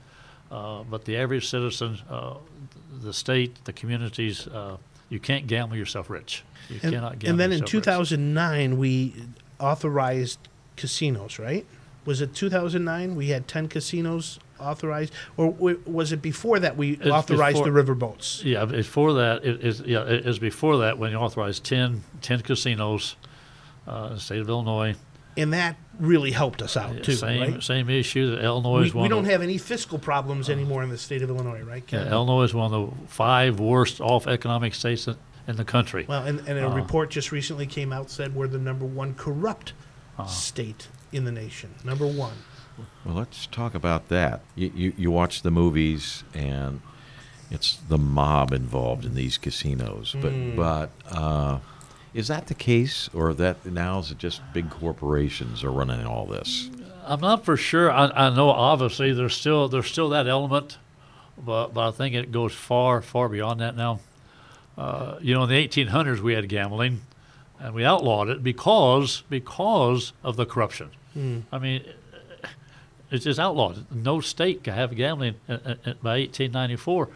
uh, 0.50 0.82
but 0.90 1.06
the 1.06 1.18
average 1.18 1.48
citizen, 1.48 2.00
uh, 2.10 2.34
the 3.04 3.14
state, 3.14 3.64
the 3.66 3.74
communities, 3.74 4.48
uh, 4.48 4.78
you 5.10 5.20
can't 5.20 5.46
gamble 5.46 5.78
yourself 5.78 6.10
rich. 6.10 6.44
You 6.68 6.80
And, 6.82 6.94
cannot 6.94 7.20
gamble 7.20 7.30
and 7.30 7.40
then 7.40 7.52
in 7.52 7.60
yourself 7.60 7.74
rich. 7.76 7.84
2009, 8.10 8.78
we 8.80 9.14
authorized 9.60 10.40
casinos, 10.76 11.38
right? 11.38 11.66
Was 12.06 12.22
it 12.22 12.34
2009? 12.36 13.16
We 13.16 13.30
had 13.30 13.48
10 13.48 13.68
casinos 13.68 14.40
authorized, 14.60 15.12
or 15.38 15.52
w- 15.52 15.82
was 15.86 16.12
it 16.12 16.22
before 16.22 16.60
that 16.60 16.78
we 16.78 16.92
It's 16.92 17.08
authorized 17.08 17.58
before- 17.64 17.72
the 17.72 17.84
riverboats? 17.84 18.44
Yeah, 18.44 18.66
before 18.66 19.14
that, 19.14 19.44
it 19.44 19.62
is 19.64 19.82
yeah, 19.82 20.04
it 20.04 20.26
is 20.26 20.40
before 20.40 20.78
that 20.78 20.98
when 20.98 21.12
you 21.12 21.18
authorized 21.18 21.64
10, 21.64 22.04
10 22.22 22.42
casinos 22.42 23.16
uh, 23.88 24.08
in 24.10 24.14
the 24.16 24.20
state 24.20 24.40
of 24.40 24.48
Illinois. 24.50 24.96
And 25.38 25.52
that 25.52 25.76
really 26.00 26.32
helped 26.32 26.62
us 26.62 26.78
out 26.78 27.04
too, 27.04 27.12
same 27.14 27.54
right? 27.54 27.64
same 27.64 27.90
issue 27.90 28.32
that 28.32 28.44
Illinois 28.44 28.82
We, 28.82 28.86
is 28.88 28.94
one. 28.94 29.04
we 29.04 29.10
don't 29.10 29.26
the- 29.26 29.32
have 29.32 29.42
any 29.42 29.58
fiscal 29.58 29.98
problems 30.00 30.50
anymore 30.50 30.84
in 30.84 30.90
the 30.90 30.98
state 30.98 31.22
of 31.24 31.30
Illinois, 31.30 31.62
right? 31.64 31.84
Yeah, 31.92 32.10
Illinois 32.10 32.44
is 32.44 32.54
one 32.54 32.72
of 32.74 32.90
the 33.02 33.08
five 33.08 33.60
worst 33.60 34.00
off 34.00 34.28
economic 34.28 34.74
states 34.76 35.08
in, 35.08 35.16
in 35.48 35.58
the 35.58 35.66
country. 35.66 36.06
Well, 36.08 36.24
and, 36.24 36.40
and 36.48 36.58
a 36.60 36.70
Uh. 36.70 36.76
report 36.76 37.10
just 37.10 37.32
recently 37.34 37.66
came 37.66 37.92
out 37.92 38.10
said 38.10 38.34
we're 38.36 38.48
the 38.48 38.58
number 38.60 38.86
one 38.86 39.16
corrupt 39.16 39.74
Uh. 40.18 40.26
state 40.28 40.88
in 41.16 41.24
the 41.26 41.32
nation. 41.32 41.74
Number 41.84 42.06
one. 42.06 42.34
Well, 43.06 43.16
let's 43.16 43.46
talk 43.48 43.74
about 43.74 44.10
that. 44.10 44.42
You, 44.56 44.72
you, 44.76 44.94
you 44.98 45.12
watch 45.12 45.42
the 45.44 45.52
movies, 45.52 46.24
and 46.34 46.82
it's 47.50 47.78
the 47.88 47.98
mob 47.98 48.52
involved 48.52 49.06
in 49.06 49.14
these 49.16 49.38
casinos. 49.38 50.14
But 50.22 50.32
Hmm. 50.34 50.56
but 50.58 50.90
uh, 51.10 51.60
is 52.14 52.28
that 52.28 52.48
the 52.48 52.54
case, 52.54 53.10
or 53.14 53.34
that 53.36 53.66
now 53.66 54.00
is 54.00 54.12
it 54.12 54.18
just 54.18 54.42
big 54.54 54.70
corporations 54.70 55.64
are 55.64 55.72
running 55.72 56.06
all 56.06 56.26
this? 56.26 56.70
I'm 57.06 57.22
not 57.22 57.46
for 57.46 57.56
sure. 57.56 57.90
I, 57.92 58.08
I 58.08 58.30
know 58.36 58.50
obviously 58.50 59.14
there's 59.14 59.36
still 59.36 59.70
there's 59.70 59.88
still 59.88 60.10
that 60.10 60.28
element, 60.28 60.78
but 61.38 61.74
but 61.74 61.88
I 61.88 61.92
think 61.92 62.14
it 62.16 62.32
goes 62.34 62.52
far 62.54 63.02
far 63.02 63.30
beyond 63.30 63.62
that 63.62 63.76
now. 63.78 64.00
Uh, 64.78 65.18
you 65.22 65.34
know, 65.34 65.44
in 65.44 65.50
the 65.50 65.66
1800s 65.68 66.20
we 66.20 66.34
had 66.34 66.50
gambling, 66.50 67.02
and 67.62 67.74
we 67.74 67.86
outlawed 67.86 68.28
it 68.28 68.44
because 68.44 69.24
because 69.30 70.12
of 70.26 70.36
the 70.36 70.46
corruption. 70.46 70.90
I 71.16 71.60
mean, 71.60 71.84
it's 73.12 73.24
just 73.24 73.40
outlawed. 73.40 73.86
No 73.94 74.20
state 74.20 74.64
can 74.64 74.74
have 74.74 74.96
gambling 74.96 75.36
uh, 75.48 75.54
uh, 75.54 75.58
uh, 75.86 75.94
by 76.02 76.20
1894. 76.20 77.10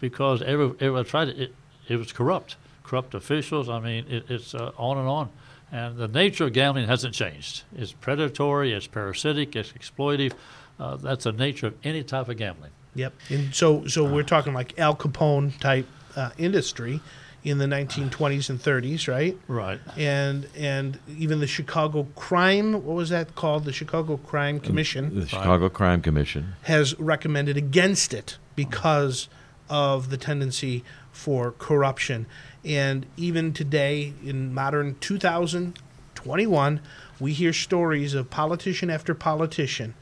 because 0.00 0.42
every, 0.42 0.66
everyone 0.80 1.04
tried 1.04 1.28
it, 1.28 1.38
it. 1.38 1.54
It 1.88 1.96
was 1.96 2.12
corrupt, 2.12 2.56
corrupt 2.82 3.14
officials. 3.14 3.68
I 3.68 3.78
mean, 3.78 4.06
it, 4.08 4.24
it's 4.28 4.54
uh, 4.54 4.72
on 4.76 4.98
and 4.98 5.08
on. 5.08 5.30
And 5.70 5.96
the 5.96 6.08
nature 6.08 6.44
of 6.44 6.52
gambling 6.52 6.88
hasn't 6.88 7.14
changed. 7.14 7.62
It's 7.76 7.92
predatory, 7.92 8.72
it's 8.72 8.86
parasitic, 8.86 9.54
it's 9.56 9.72
exploitive. 9.72 10.32
Uh, 10.78 10.96
that's 10.96 11.24
the 11.24 11.32
nature 11.32 11.68
of 11.68 11.74
any 11.84 12.02
type 12.02 12.28
of 12.28 12.36
gambling. 12.36 12.72
Yep. 12.94 13.14
And 13.30 13.54
so, 13.54 13.86
so 13.86 14.04
we're 14.04 14.22
talking 14.22 14.52
like 14.52 14.78
Al 14.78 14.96
Capone 14.96 15.58
type 15.60 15.86
uh, 16.16 16.30
industry 16.38 17.00
in 17.46 17.58
the 17.58 17.64
1920s 17.64 18.50
and 18.50 18.60
30s, 18.60 19.06
right? 19.06 19.38
Right. 19.46 19.78
And 19.96 20.48
and 20.56 20.98
even 21.16 21.38
the 21.38 21.46
Chicago 21.46 22.08
Crime, 22.16 22.72
what 22.72 22.96
was 22.96 23.10
that 23.10 23.36
called? 23.36 23.64
The 23.64 23.72
Chicago 23.72 24.16
Crime 24.16 24.58
Commission 24.58 25.20
The 25.20 25.28
Chicago 25.28 25.68
Crime 25.68 26.02
Commission. 26.02 26.54
has 26.62 26.98
recommended 26.98 27.56
against 27.56 28.12
it 28.12 28.36
because 28.56 29.28
of 29.70 30.10
the 30.10 30.16
tendency 30.16 30.82
for 31.12 31.52
corruption. 31.52 32.26
And 32.64 33.06
even 33.16 33.52
today, 33.52 34.12
in 34.24 34.52
modern 34.52 34.96
2021, 34.98 36.80
we 37.20 37.32
hear 37.32 37.52
stories 37.52 38.14
of 38.14 38.28
politician 38.28 38.90
after 38.90 39.14
politician 39.14 39.94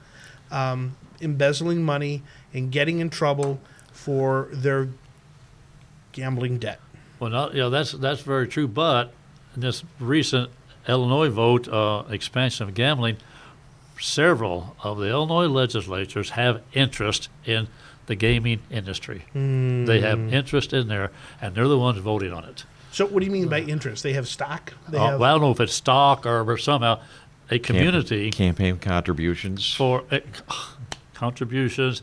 um, 0.51 0.97
embezzling 1.21 1.83
money 1.83 2.23
and 2.55 2.73
getting 2.73 3.01
in 3.01 3.11
trouble 3.11 3.61
for 3.93 4.49
their 4.51 4.89
gambling 6.13 6.59
debt. 6.59 6.81
Well, 7.21 7.31
not, 7.31 7.53
you 7.55 7.61
know, 7.61 7.71
that's 7.71 7.93
that's 7.93 8.21
very 8.23 8.49
true. 8.49 8.67
But 8.69 9.13
in 9.55 9.61
this 9.63 9.85
recent 10.01 10.51
Illinois 10.89 11.29
vote, 11.31 11.69
uh, 11.69 12.05
expansion 12.11 12.69
of 12.69 12.75
gambling, 12.75 13.17
several 14.01 14.77
of 14.83 14.99
the 14.99 15.09
Illinois 15.09 15.47
legislatures 15.47 16.31
have 16.31 16.63
interest 16.73 17.29
in 17.45 17.69
the 18.07 18.15
gaming 18.15 18.61
industry. 18.71 19.25
They 19.33 20.01
have 20.01 20.33
interest 20.33 20.73
in 20.73 20.89
there, 20.89 21.11
and 21.41 21.55
they're 21.55 21.69
the 21.69 21.79
ones 21.79 21.99
voting 21.99 22.33
on 22.33 22.45
it. 22.45 22.65
So, 22.93 23.07
what 23.07 23.21
do 23.21 23.27
you 23.27 23.33
mean 23.33 23.49
by 23.49 23.61
interest? 23.61 24.03
They 24.03 24.13
have 24.13 24.29
stock. 24.29 24.75
They 24.89 24.99
Uh, 24.99 25.11
have. 25.13 25.21
well, 25.21 25.31
I 25.31 25.33
don't 25.35 25.41
know 25.43 25.51
if 25.53 25.61
it's 25.61 25.75
stock 25.75 26.27
or, 26.27 26.49
or 26.49 26.59
somehow 26.59 27.01
a 27.51 27.59
Camp- 27.59 27.65
community 27.65 28.31
campaign 28.31 28.79
contributions. 28.79 29.73
for 29.75 30.05
uh, 30.13 30.19
contributions 31.15 32.03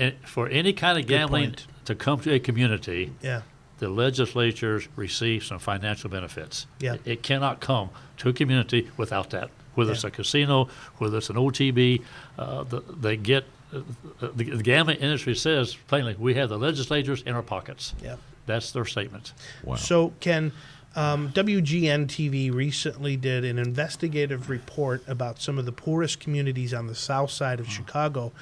uh, 0.00 0.10
for 0.24 0.48
any 0.48 0.72
kind 0.72 0.98
of 0.98 1.06
gambling 1.06 1.54
to 1.84 1.94
come 1.94 2.20
to 2.20 2.32
a 2.32 2.38
community. 2.38 3.12
yeah. 3.22 3.42
The 3.80 3.88
legislatures 3.88 4.88
receive 4.94 5.42
some 5.42 5.58
financial 5.58 6.08
benefits. 6.08 6.66
Yeah. 6.78 6.94
It, 6.94 7.00
it 7.04 7.22
cannot 7.22 7.60
come 7.60 7.90
to 8.18 8.28
a 8.28 8.32
community 8.32 8.88
without 8.96 9.30
that. 9.30 9.50
Whether 9.74 9.92
it's 9.92 10.04
a 10.04 10.10
casino, 10.10 10.68
whether 10.98 11.18
it's 11.18 11.30
an 11.30 11.36
OTB, 11.36 12.04
uh, 12.38 12.64
the, 12.64 12.80
they 12.80 13.16
get 13.16 13.44
uh, 13.72 13.80
the, 14.20 14.44
the 14.44 14.62
gambling 14.62 14.98
industry 14.98 15.34
says 15.34 15.76
plainly, 15.88 16.14
we 16.18 16.34
have 16.34 16.50
the 16.50 16.58
legislatures 16.58 17.22
in 17.22 17.34
our 17.34 17.42
pockets. 17.42 17.94
Yeah. 18.02 18.16
That's 18.46 18.72
their 18.72 18.84
statement. 18.84 19.32
wow. 19.64 19.76
So, 19.76 20.12
Ken, 20.20 20.52
um, 20.96 21.30
WGN 21.30 22.06
TV 22.06 22.52
recently 22.52 23.16
did 23.16 23.44
an 23.44 23.58
investigative 23.58 24.50
report 24.50 25.02
about 25.06 25.40
some 25.40 25.58
of 25.58 25.64
the 25.64 25.72
poorest 25.72 26.20
communities 26.20 26.74
on 26.74 26.86
the 26.86 26.94
south 26.94 27.30
side 27.30 27.60
of 27.60 27.70
Chicago. 27.70 28.32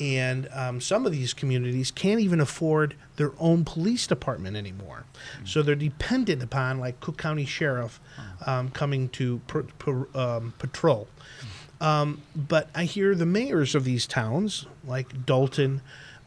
And 0.00 0.48
um, 0.52 0.80
some 0.80 1.06
of 1.06 1.12
these 1.12 1.34
communities 1.34 1.90
can't 1.90 2.20
even 2.20 2.40
afford 2.40 2.94
their 3.16 3.32
own 3.38 3.64
police 3.64 4.06
department 4.06 4.56
anymore. 4.56 5.04
So 5.44 5.62
they're 5.62 5.74
dependent 5.74 6.42
upon, 6.42 6.78
like 6.78 7.00
Cook 7.00 7.18
County 7.18 7.44
Sheriff, 7.44 8.00
um, 8.46 8.70
coming 8.70 9.08
to 9.10 9.40
pr- 9.48 9.60
pr- 9.78 10.16
um, 10.16 10.54
patrol. 10.58 11.08
Um, 11.80 12.22
but 12.34 12.68
I 12.74 12.84
hear 12.84 13.14
the 13.14 13.26
mayors 13.26 13.74
of 13.74 13.84
these 13.84 14.06
towns, 14.06 14.66
like 14.84 15.26
Dolton, 15.26 15.80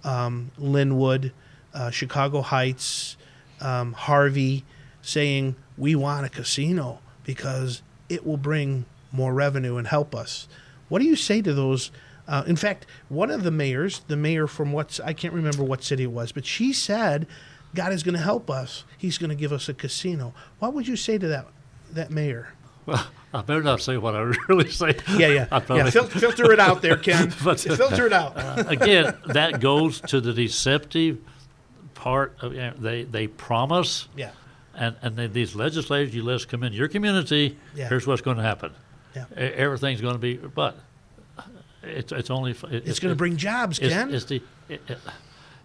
um, 0.03 0.51
Lynwood, 0.59 1.31
uh, 1.73 1.91
Chicago 1.91 2.41
Heights, 2.41 3.15
um, 3.59 3.93
Harvey, 3.93 4.65
saying 5.01 5.55
we 5.77 5.95
want 5.95 6.25
a 6.25 6.29
casino 6.29 6.99
because 7.23 7.81
it 8.09 8.25
will 8.25 8.37
bring 8.37 8.85
more 9.11 9.33
revenue 9.33 9.77
and 9.77 9.87
help 9.87 10.13
us. 10.15 10.47
What 10.89 10.99
do 10.99 11.05
you 11.05 11.15
say 11.15 11.41
to 11.41 11.53
those? 11.53 11.91
Uh, 12.27 12.43
in 12.47 12.55
fact, 12.55 12.85
one 13.09 13.31
of 13.31 13.43
the 13.43 13.51
mayors, 13.51 13.99
the 14.07 14.15
mayor 14.15 14.47
from 14.47 14.71
what's 14.71 14.99
I 14.99 15.13
can't 15.13 15.33
remember 15.33 15.63
what 15.63 15.83
city 15.83 16.03
it 16.03 16.11
was, 16.11 16.31
but 16.31 16.45
she 16.45 16.71
said, 16.73 17.27
"God 17.75 17.91
is 17.93 18.03
going 18.03 18.15
to 18.15 18.21
help 18.21 18.49
us. 18.49 18.83
He's 18.97 19.17
going 19.17 19.29
to 19.29 19.35
give 19.35 19.51
us 19.51 19.67
a 19.69 19.73
casino." 19.73 20.33
What 20.59 20.73
would 20.73 20.87
you 20.87 20.95
say 20.95 21.17
to 21.17 21.27
that 21.27 21.47
that 21.91 22.11
mayor? 22.11 22.53
Well, 22.85 23.05
I 23.33 23.41
better 23.41 23.63
not 23.63 23.81
say 23.81 23.97
what 23.97 24.15
I 24.15 24.21
really 24.49 24.69
say. 24.69 24.95
Yeah, 25.17 25.27
yeah, 25.27 25.59
yeah. 25.69 25.89
Fil- 25.89 26.05
filter 26.07 26.51
it 26.51 26.59
out 26.59 26.81
there, 26.81 26.97
Ken. 26.97 27.33
But- 27.43 27.65
uh, 27.67 27.75
filter 27.75 28.07
it 28.07 28.13
out. 28.13 28.33
Again, 28.71 29.15
that 29.27 29.59
goes 29.59 30.01
to 30.01 30.19
the 30.21 30.33
deceptive 30.33 31.19
part 31.93 32.35
of 32.41 32.53
you 32.53 32.59
know, 32.61 32.73
they 32.79 33.03
they 33.03 33.27
promise 33.27 34.07
yeah, 34.15 34.31
and 34.75 34.95
and 35.01 35.15
then 35.15 35.33
these 35.33 35.55
legislators, 35.55 36.13
you 36.15 36.23
let 36.23 36.35
us 36.35 36.45
come 36.45 36.63
in 36.63 36.73
your 36.73 36.87
community. 36.87 37.57
Yeah. 37.75 37.87
Here's 37.89 38.07
what's 38.07 38.21
going 38.21 38.37
to 38.37 38.43
happen. 38.43 38.73
Yeah. 39.15 39.25
Everything's 39.35 40.01
going 40.01 40.13
to 40.15 40.19
be, 40.19 40.37
but 40.37 40.77
it's 41.83 42.11
it's 42.11 42.29
only 42.29 42.51
it, 42.51 42.87
it's 42.87 42.99
going 42.99 43.11
to 43.11 43.15
bring 43.17 43.37
jobs, 43.37 43.79
it's, 43.79 43.93
Ken. 43.93 44.13
it's 44.13 44.25
the 44.25 44.41
it, 44.69 44.81
it, 44.87 44.97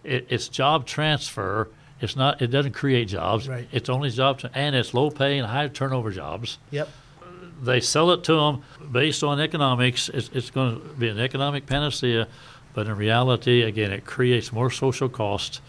it, 0.05 0.26
it's 0.31 0.48
job 0.48 0.87
transfer. 0.87 1.68
It's 2.00 2.14
not. 2.16 2.42
It 2.42 2.48
doesn't 2.48 2.72
create 2.72 3.09
jobs. 3.09 3.48
Right. 3.48 3.66
It's 3.72 3.88
only 3.88 4.11
job 4.11 4.38
tra- 4.40 4.50
and 4.55 4.76
it's 4.76 4.92
low 4.92 5.11
pay 5.11 5.38
and 5.38 5.46
high 5.46 5.68
turnover 5.68 6.11
jobs. 6.11 6.59
yep. 6.70 6.88
They 7.62 7.81
sell 7.81 8.11
it 8.11 8.22
to 8.24 8.35
them 8.35 8.62
based 8.92 9.24
on 9.24 9.40
economics. 9.40 10.11
It's, 10.11 10.29
it's 10.35 10.50
going 10.50 10.79
to 10.79 10.87
be 10.88 11.09
an 11.09 11.18
economic 11.18 11.64
panacea, 11.64 12.29
but 12.74 12.87
in 12.87 12.94
reality, 12.96 13.62
again, 13.62 13.92
it 13.92 14.05
creates 14.05 14.52
more 14.52 14.70
social 14.70 15.09
cost 15.09 15.62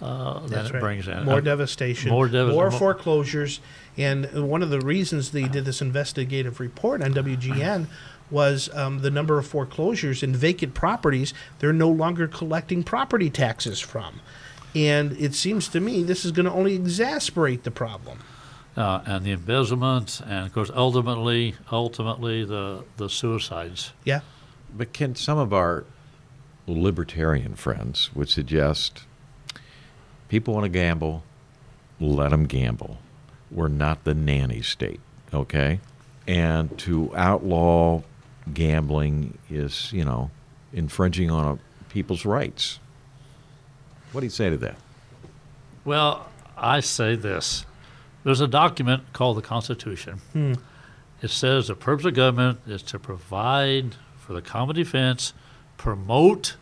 uh, 0.00 0.38
than 0.38 0.50
That's 0.50 0.70
it 0.70 0.78
brings 0.78 1.08
in. 1.08 1.24
More 1.24 1.38
Uh, 1.38 1.40
devastation, 1.40 2.10
more 2.12 2.28
devas- 2.28 2.54
more 2.54 2.70
foreclosures. 2.70 3.58
And 3.98 4.48
one 4.48 4.62
of 4.62 4.70
the 4.70 4.78
reasons 4.80 5.32
they 5.32 5.48
did 5.48 5.64
this 5.64 5.82
investigative 5.82 6.60
report 6.60 7.02
on 7.02 7.12
WGN 7.12 7.86
was 8.32 8.68
um, 8.74 9.00
the 9.00 9.10
number 9.10 9.38
of 9.38 9.46
foreclosures 9.46 10.22
and 10.22 10.34
vacant 10.34 10.72
properties 10.74 11.34
they're 11.58 11.72
no 11.72 11.90
longer 11.90 12.26
collecting 12.26 12.82
property 12.82 13.30
taxes 13.30 13.78
from. 13.78 14.20
And 14.74 15.12
it 15.12 15.34
seems 15.34 15.68
to 15.68 15.80
me 15.80 16.02
this 16.02 16.24
is 16.24 16.32
going 16.32 16.46
to 16.46 16.52
only 16.52 16.74
exasperate 16.74 17.62
the 17.62 17.70
problem. 17.70 18.18
uh, 18.76 19.02
and 19.04 19.24
the 19.24 19.32
embezzlement, 19.32 20.20
and 20.26 20.46
of 20.46 20.52
course, 20.52 20.70
ultimately, 20.74 21.54
ultimately, 21.70 22.44
the 22.44 22.84
the 22.96 23.08
suicides. 23.08 23.92
Yeah. 24.04 24.20
But 24.74 24.92
can 24.92 25.14
some 25.14 25.38
of 25.38 25.52
our 25.52 25.84
libertarian 26.66 27.54
friends 27.54 28.10
would 28.14 28.28
suggest 28.28 29.02
people 30.28 30.54
want 30.54 30.64
to 30.64 30.70
gamble, 30.70 31.22
let 32.00 32.30
them 32.30 32.44
gamble. 32.44 32.98
We're 33.50 33.68
not 33.68 34.04
the 34.04 34.14
nanny 34.14 34.62
state, 34.62 35.00
okay? 35.34 35.80
And 36.26 36.78
to 36.78 37.14
outlaw 37.14 38.02
gambling 38.52 39.38
is, 39.50 39.92
you 39.92 40.04
know, 40.04 40.30
infringing 40.72 41.30
on 41.30 41.58
a, 41.58 41.92
people's 41.92 42.24
rights. 42.24 42.78
What 44.12 44.20
do 44.20 44.26
you 44.26 44.30
say 44.30 44.50
to 44.50 44.56
that? 44.58 44.76
Well, 45.84 46.28
I 46.56 46.80
say 46.80 47.14
this: 47.16 47.64
there's 48.24 48.40
a 48.40 48.48
document 48.48 49.12
called 49.12 49.36
the 49.36 49.42
Constitution. 49.42 50.20
Hmm. 50.32 50.54
It 51.20 51.30
says 51.30 51.68
the 51.68 51.74
purpose 51.76 52.06
of 52.06 52.14
government 52.14 52.60
is 52.66 52.82
to 52.84 52.98
provide 52.98 53.94
for 54.18 54.32
the 54.32 54.42
common 54.42 54.74
defense, 54.76 55.32
promote 55.76 56.56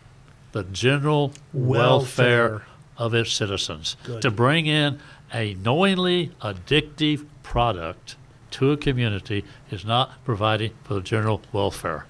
the 0.53 0.65
general 0.65 1.33
welfare, 1.53 2.51
Welfare. 2.51 2.63
of 2.99 3.15
its 3.15 3.33
citizens, 3.33 3.97
Good. 4.05 4.23
to 4.23 4.31
bring 4.31 4.67
in 4.67 4.99
a 5.33 5.55
knowingly 5.55 6.33
addictive 6.43 7.25
product 7.43 8.17
to 8.53 8.73
a 8.73 8.77
community 8.77 9.45
is 9.71 9.85
not 9.85 10.25
providing 10.25 10.73
for 10.85 10.95
the 10.95 11.01
general 11.01 11.41
welfare. 11.53 12.07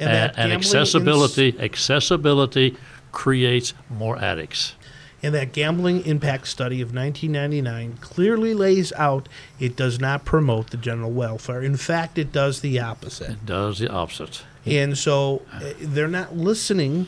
And 0.00 0.10
And, 0.10 0.38
and 0.38 0.52
accessibility, 0.52 1.56
accessibility 1.58 2.76
creates 3.12 3.74
more 3.88 4.18
addicts. 4.18 4.74
And 5.22 5.34
that 5.34 5.52
gambling 5.52 6.04
impact 6.04 6.48
study 6.48 6.82
of 6.82 6.94
1999 6.94 7.96
clearly 8.02 8.52
lays 8.52 8.92
out 8.92 9.26
it 9.58 9.74
does 9.74 9.98
not 9.98 10.26
promote 10.26 10.68
the 10.68 10.76
general 10.76 11.10
welfare. 11.10 11.62
In 11.62 11.78
fact, 11.78 12.18
it 12.18 12.30
does 12.30 12.60
the 12.60 12.78
opposite. 12.78 13.30
It 13.30 13.46
does 13.46 13.78
the 13.78 13.88
opposite. 13.88 14.44
And 14.66 14.98
so 14.98 15.40
uh, 15.50 15.72
they're 15.80 16.08
not 16.08 16.36
listening 16.36 17.06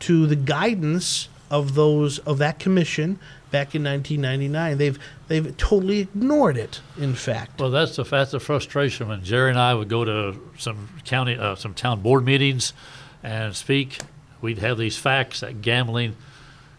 to 0.00 0.26
the 0.26 0.36
guidance 0.36 1.28
of 1.50 1.74
those 1.74 2.18
of 2.20 2.38
that 2.38 2.58
commission 2.58 3.18
back 3.50 3.74
in 3.74 3.82
1999. 3.84 4.78
They've 4.78 4.98
they've 5.28 5.56
totally 5.56 6.00
ignored 6.00 6.56
it. 6.56 6.80
In 6.98 7.14
fact, 7.14 7.60
Well, 7.60 7.70
that's 7.70 7.96
the 7.96 8.04
that's 8.04 8.30
the 8.32 8.40
frustration 8.40 9.08
when 9.08 9.22
Jerry 9.24 9.50
and 9.50 9.58
I 9.58 9.74
would 9.74 9.88
go 9.88 10.04
to 10.04 10.38
some 10.58 10.88
county, 11.04 11.36
uh, 11.36 11.54
some 11.54 11.74
town 11.74 12.00
board 12.00 12.24
meetings, 12.24 12.72
and 13.22 13.54
speak. 13.56 13.98
We'd 14.40 14.58
have 14.58 14.78
these 14.78 14.96
facts 14.96 15.40
that 15.40 15.62
gambling, 15.62 16.14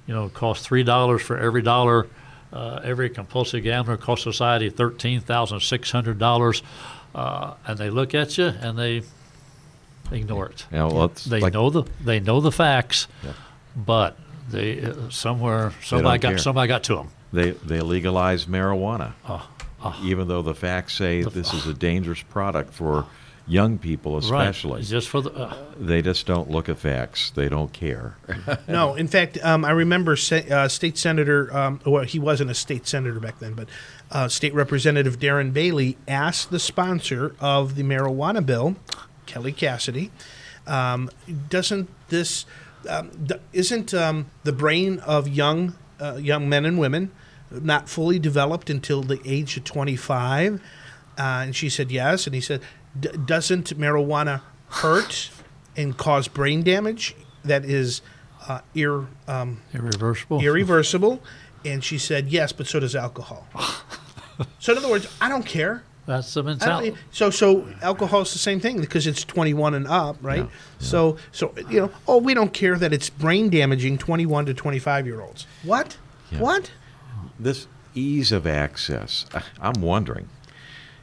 you 0.07 0.13
know, 0.13 0.29
costs 0.29 0.65
three 0.65 0.83
dollars 0.83 1.21
for 1.21 1.37
every 1.37 1.61
dollar. 1.61 2.07
Uh, 2.51 2.79
every 2.83 3.09
compulsive 3.11 3.63
gambler 3.63 3.95
costs 3.97 4.23
society 4.23 4.69
thirteen 4.71 5.21
thousand 5.21 5.59
six 5.59 5.91
hundred 5.91 6.17
dollars, 6.17 6.63
uh, 7.13 7.53
and 7.67 7.77
they 7.77 7.89
look 7.91 8.15
at 8.15 8.37
you 8.39 8.45
and 8.45 8.77
they 8.79 9.03
ignore 10.11 10.47
it. 10.49 10.65
You 10.71 10.77
know, 10.79 10.87
let's, 10.87 11.25
They 11.25 11.39
like- 11.41 11.53
know 11.53 11.69
the 11.69 11.83
they 12.03 12.19
know 12.19 12.41
the 12.41 12.51
facts, 12.51 13.07
Yeah. 13.23 13.33
but 13.75 14.17
They 14.49 14.81
uh, 14.81 15.09
somewhere 15.09 15.73
somebody 15.83 16.19
care. 16.19 16.31
got 16.31 16.39
somebody 16.41 16.67
got 16.67 16.83
to 16.83 16.95
them. 16.95 17.09
They 17.31 17.51
they 17.51 17.81
legalize 17.81 18.45
marijuana, 18.45 19.13
Oh, 19.81 19.97
even 20.03 20.27
though 20.27 20.41
the 20.41 20.55
facts 20.55 20.93
say 20.95 21.21
this 21.23 21.53
is 21.53 21.65
a 21.67 21.73
dangerous 21.73 22.21
product 22.21 22.73
for 22.73 23.05
young 23.47 23.77
people, 23.79 24.17
especially. 24.17 24.79
Right. 24.81 24.83
Just 24.83 25.07
for 25.09 25.21
the. 25.21 25.31
Uh, 25.31 25.55
They 25.79 26.01
just 26.01 26.25
don't 26.27 26.49
look 26.51 26.69
at 26.69 26.77
facts. 26.77 27.31
They 27.31 27.49
don't 27.49 27.71
care. 27.73 28.15
No, 28.67 28.93
in 28.95 29.07
fact, 29.07 29.37
um, 29.43 29.63
I 29.65 29.71
remember 29.71 30.15
se- 30.15 30.49
uh, 30.49 30.67
State 30.67 30.97
Senator, 30.97 31.51
um, 31.55 31.79
well, 31.85 32.03
he 32.03 32.19
wasn't 32.19 32.51
a 32.51 32.53
state 32.53 32.85
senator 32.87 33.19
back 33.19 33.39
then, 33.39 33.53
but 33.53 33.67
uh, 34.11 34.27
State 34.27 34.53
Representative 34.53 35.17
Darren 35.19 35.51
Bailey 35.53 35.97
asked 36.07 36.51
the 36.51 36.59
sponsor 36.59 37.33
of 37.39 37.75
the 37.75 37.83
marijuana 37.83 38.45
bill, 38.45 38.75
Kelly 39.25 39.51
Cassidy, 39.53 40.11
um, 40.67 41.09
doesn't 41.49 41.89
this, 42.09 42.45
um, 42.87 43.09
d- 43.25 43.35
isn't 43.53 43.93
um, 43.93 44.27
the 44.43 44.53
brain 44.53 44.99
of 44.99 45.27
young 45.27 45.75
uh, 45.99 46.15
young 46.15 46.47
men 46.47 46.65
and 46.65 46.79
women 46.79 47.11
not 47.51 47.89
fully 47.89 48.19
developed 48.19 48.69
until 48.69 49.01
the 49.03 49.19
age 49.25 49.57
of 49.57 49.63
25? 49.63 50.55
Uh, 51.17 51.21
and 51.21 51.55
she 51.55 51.69
said 51.69 51.91
yes. 51.91 52.25
And 52.25 52.33
he 52.33 52.41
said, 52.41 52.61
D- 52.99 53.09
doesn't 53.25 53.77
marijuana 53.77 54.41
hurt 54.69 55.31
and 55.75 55.97
cause 55.97 56.27
brain 56.27 56.63
damage 56.63 57.15
that 57.43 57.65
is 57.65 58.01
uh, 58.47 58.61
ir- 58.75 59.07
um, 59.27 59.61
irreversible. 59.73 60.41
irreversible? 60.41 61.21
And 61.65 61.83
she 61.83 61.97
said, 61.97 62.29
yes, 62.29 62.53
but 62.53 62.67
so 62.67 62.79
does 62.79 62.95
alcohol. 62.95 63.45
so 64.59 64.71
in 64.71 64.77
other 64.77 64.89
words, 64.89 65.07
I 65.19 65.27
don't 65.27 65.45
care. 65.45 65.83
That's 66.05 66.33
the 66.33 66.39
I 66.39 66.43
don't, 66.43 66.47
mentality. 66.59 66.95
so 67.11 67.29
so 67.29 67.67
alcohol 67.81 68.21
is 68.21 68.33
the 68.33 68.39
same 68.39 68.59
thing 68.59 68.81
because 68.81 69.05
it's 69.05 69.23
21 69.23 69.75
and 69.75 69.87
up, 69.87 70.17
right? 70.21 70.47
So 70.79 71.17
so 71.31 71.53
you 71.69 71.81
know, 71.81 71.91
oh, 72.07 72.17
we 72.17 72.33
don't 72.33 72.51
care 72.53 72.75
that 72.77 72.91
it's 72.93 73.09
brain 73.09 73.49
damaging 73.49 73.97
21 73.99 74.47
to 74.47 74.53
25 74.53 75.05
year 75.05 75.21
olds. 75.21 75.45
What? 75.63 75.97
Yeah. 76.31 76.39
What? 76.39 76.71
this 77.39 77.67
ease 77.95 78.31
of 78.31 78.45
access, 78.47 79.25
I- 79.33 79.43
I'm 79.61 79.81
wondering. 79.81 80.29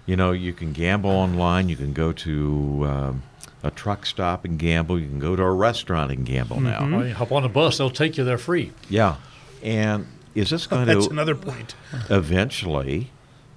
You 0.06 0.16
know, 0.16 0.30
you 0.32 0.52
can 0.52 0.72
gamble 0.72 1.10
online. 1.10 1.68
You 1.68 1.76
can 1.76 1.92
go 1.92 2.12
to 2.12 2.84
um, 2.86 3.22
a 3.64 3.70
truck 3.72 4.06
stop 4.06 4.44
and 4.44 4.56
gamble. 4.58 5.00
You 5.00 5.08
can 5.08 5.18
go 5.18 5.34
to 5.34 5.42
a 5.42 5.52
restaurant 5.52 6.12
and 6.12 6.24
gamble 6.24 6.60
now. 6.60 6.88
Well, 6.88 7.06
you 7.06 7.14
hop 7.14 7.32
on 7.32 7.42
a 7.44 7.48
bus, 7.48 7.78
they'll 7.78 7.90
take 7.90 8.16
you 8.16 8.22
there 8.24 8.38
free. 8.38 8.72
Yeah, 8.88 9.16
and 9.62 10.06
is 10.34 10.50
this 10.50 10.66
going 10.68 10.86
That's 10.86 10.96
to 10.96 11.00
That's 11.00 11.12
another 11.12 11.34
point. 11.34 11.74
eventually 12.08 13.10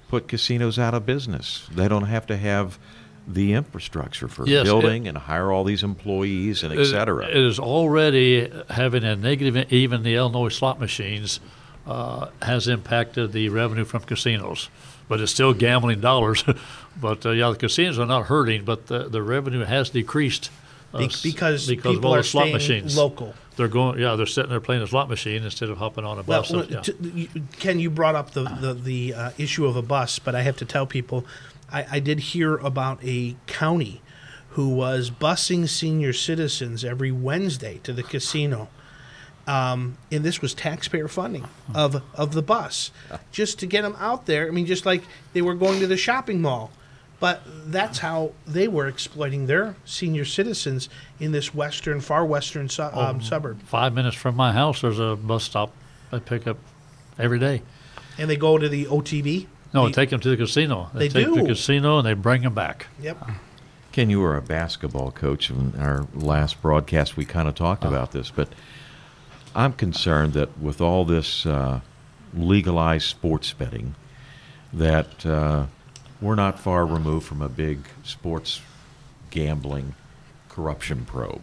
put 0.09 0.27
casinos 0.27 0.77
out 0.77 0.93
of 0.93 1.05
business? 1.05 1.67
They 1.73 1.87
don't 1.87 2.03
have 2.05 2.25
to 2.27 2.35
have 2.37 2.77
the 3.27 3.53
infrastructure 3.53 4.27
for 4.27 4.47
Yes, 4.47 4.61
it- 4.61 4.63
building 4.65 5.07
and 5.07 5.17
hire 5.17 5.51
all 5.51 5.63
these 5.63 5.83
employees 5.83 6.63
and 6.63 6.73
et 6.73 6.79
It- 6.79 6.85
cetera. 6.87 7.27
It 7.27 7.37
is 7.37 7.59
already 7.59 8.49
having 8.69 9.03
a 9.03 9.15
negative. 9.15 9.71
Even 9.71 10.03
the 10.03 10.15
Illinois 10.15 10.49
slot 10.49 10.79
machines 10.79 11.39
uh, 11.87 12.27
has 12.41 12.67
impacted 12.67 13.31
the 13.31 13.49
revenue 13.49 13.85
from 13.85 14.01
casinos, 14.01 14.69
but 15.07 15.19
it's 15.19 15.31
still 15.31 15.53
gambling 15.53 16.01
dollars. 16.01 16.43
but 17.01 17.25
uh, 17.25 17.31
yeah, 17.31 17.49
the 17.49 17.55
casinos 17.55 17.97
are 17.99 18.05
not 18.05 18.25
hurting, 18.27 18.63
but 18.65 18.87
the, 18.87 19.07
the 19.09 19.21
revenue 19.23 19.63
has 19.63 19.89
decreased 19.89 20.49
uh, 20.93 20.99
Be- 20.99 21.05
s- 21.05 21.21
because 21.23 21.67
because 21.67 21.85
of 21.91 21.93
people 21.95 22.09
all 22.09 22.15
are 22.15 22.19
the 22.19 22.23
slot 22.23 22.43
staying 22.43 22.53
machines. 22.53 22.97
local. 22.97 23.33
They're 23.59 23.67
going. 23.67 23.99
Yeah, 23.99 24.15
they're 24.15 24.25
sitting 24.25 24.49
there 24.49 24.61
playing 24.61 24.83
a 24.83 24.87
slot 24.87 25.09
machine 25.09 25.43
instead 25.43 25.69
of 25.69 25.79
hopping 25.79 26.05
on 26.05 26.17
a 26.17 26.23
bus. 26.23 26.49
well, 26.49 26.63
yeah. 26.63 26.79
t- 26.79 26.93
you, 27.01 27.27
Ken, 27.59 27.77
you 27.77 27.89
brought 27.89 28.15
up 28.15 28.31
the 28.31 28.43
the, 28.43 28.73
the 28.73 29.13
uh, 29.13 29.31
issue 29.37 29.65
of 29.65 29.75
a 29.75 29.81
bus, 29.81 30.17
but 30.17 30.33
I 30.33 30.43
have 30.43 30.55
to 30.57 30.65
tell 30.65 30.85
people, 30.85 31.25
I, 31.69 31.85
I 31.91 31.99
did 31.99 32.19
hear 32.19 32.55
about 32.55 32.99
a 33.03 33.35
county 33.47 34.01
who 34.51 34.69
was 34.69 35.11
busing 35.11 35.67
senior 35.67 36.13
citizens 36.13 36.85
every 36.85 37.11
Wednesday 37.11 37.81
to 37.83 37.91
the 37.91 38.01
casino. 38.01 38.69
Um, 39.45 39.97
and 40.09 40.23
this 40.23 40.41
was 40.41 40.53
taxpayer 40.53 41.09
funding 41.09 41.45
of 41.75 42.01
of 42.15 42.31
the 42.31 42.41
bus, 42.41 42.91
just 43.33 43.59
to 43.59 43.65
get 43.65 43.81
them 43.81 43.97
out 43.99 44.25
there. 44.25 44.47
I 44.47 44.51
mean, 44.51 44.67
just 44.67 44.85
like 44.85 45.03
they 45.33 45.41
were 45.41 45.53
going 45.53 45.81
to 45.81 45.87
the 45.87 45.97
shopping 45.97 46.41
mall, 46.41 46.71
but 47.19 47.41
that's 47.65 47.99
how 47.99 48.31
they 48.47 48.67
were 48.67 48.87
exploiting 48.87 49.45
their 49.47 49.75
senior 49.85 50.25
citizens 50.25 50.89
in 51.19 51.31
this 51.31 51.53
western, 51.53 51.99
far 52.01 52.25
western 52.25 52.69
su- 52.69 52.83
Oh. 52.93 53.01
um, 53.01 53.21
suburb. 53.21 53.61
Five 53.63 53.93
minutes 53.93 54.15
from 54.15 54.35
my 54.35 54.53
house, 54.53 54.81
there's 54.81 54.99
a 54.99 55.15
bus 55.15 55.43
stop 55.43 55.71
I 56.11 56.19
pick 56.19 56.47
up 56.47 56.57
every 57.17 57.39
day. 57.39 57.61
And 58.17 58.29
they 58.29 58.35
go 58.37 58.57
to 58.57 58.67
the 58.69 58.85
OTB. 58.87 59.47
No, 59.73 59.87
The- 59.87 59.93
take 59.93 60.09
them 60.09 60.19
to 60.21 60.29
the 60.29 60.37
casino. 60.37 60.89
They 60.93 61.09
take 61.09 61.25
do. 61.27 61.35
the 61.35 61.45
casino 61.45 61.97
and 61.99 62.07
they 62.07 62.13
bring 62.13 62.41
them 62.41 62.53
back. 62.53 62.87
Yep. 63.01 63.29
Ken, 63.91 64.09
you 64.09 64.19
were 64.19 64.35
a 64.37 64.41
basketball 64.41 65.11
coach. 65.11 65.49
In 65.49 65.73
our 65.79 66.05
last 66.13 66.61
broadcast, 66.61 67.17
we 67.17 67.25
kind 67.25 67.47
of 67.47 67.55
talked 67.55 67.83
about 67.83 68.11
this, 68.11 68.29
but 68.31 68.49
I'm 69.55 69.73
concerned 69.73 70.33
that 70.33 70.57
with 70.59 70.79
all 70.79 71.05
this 71.05 71.45
uh, 71.45 71.81
legalized 72.33 73.05
sports 73.07 73.51
betting, 73.53 73.95
that 74.73 75.25
uh, 75.25 75.65
we're 76.21 76.35
not 76.35 76.59
far 76.59 76.85
removed 76.85 77.25
from 77.25 77.41
a 77.41 77.49
big 77.49 77.79
sports 78.03 78.61
gambling 79.29 79.95
corruption 80.49 81.05
probe. 81.05 81.41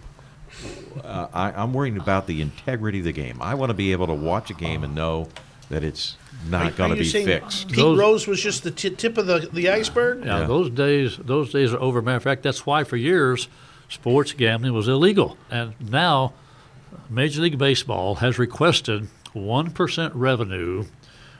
Uh, 1.05 1.29
I, 1.33 1.53
I'm 1.53 1.73
worried 1.75 1.97
about 1.97 2.27
the 2.27 2.41
integrity 2.41 2.99
of 3.01 3.05
the 3.05 3.13
game. 3.13 3.39
I 3.41 3.55
want 3.55 3.71
to 3.71 3.75
be 3.75 3.93
able 3.93 4.07
to 4.07 4.15
watch 4.15 4.51
a 4.51 4.55
game 4.55 4.85
and 4.85 4.95
know 4.95 5.29
that 5.69 5.83
it's 5.85 6.17
not 6.49 6.77
going 6.77 6.91
to 6.91 6.97
be 6.97 7.05
saying 7.05 7.27
fixed. 7.27 7.69
Pete 7.69 7.77
Those- 7.77 7.99
Rose 7.99 8.27
was 8.27 8.41
just 8.43 8.63
the 8.63 8.71
ti 8.71 8.91
tip 8.91 9.19
of 9.19 9.27
the, 9.27 9.49
the 9.53 9.69
iceberg. 9.69 10.25
Yeah, 10.25 10.41
Yeah. 10.41 10.47
those 10.47 10.71
days 10.71 11.17
those 11.19 11.53
days 11.53 11.73
are 11.75 11.81
over. 11.81 12.01
Matter 12.01 12.17
of 12.17 12.23
fact, 12.23 12.43
that's 12.43 12.65
why 12.65 12.85
for 12.85 12.97
years 12.97 13.49
sports 13.89 14.33
gambling 14.33 14.73
was 14.73 14.89
illegal, 14.89 15.37
and 15.51 15.75
now 15.81 16.33
Major 17.11 17.43
League 17.43 17.59
Baseball 17.59 18.17
has 18.17 18.39
requested 18.39 19.09
one 19.33 19.71
percent 19.71 20.15
revenue 20.15 20.85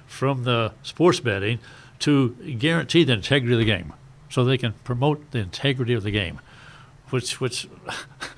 from 0.07 0.45
the 0.45 0.73
sports 0.83 1.21
betting 1.21 1.59
to 2.01 2.31
guarantee 2.59 3.05
the 3.05 3.15
integrity 3.15 3.55
of 3.55 3.59
the 3.59 3.65
game, 3.65 3.93
so 4.31 4.45
they 4.45 4.59
can 4.59 4.73
promote 4.85 5.31
the 5.31 5.39
integrity 5.39 5.95
of 5.95 6.03
the 6.03 6.11
game, 6.11 6.41
which 7.11 7.41
which 7.41 7.69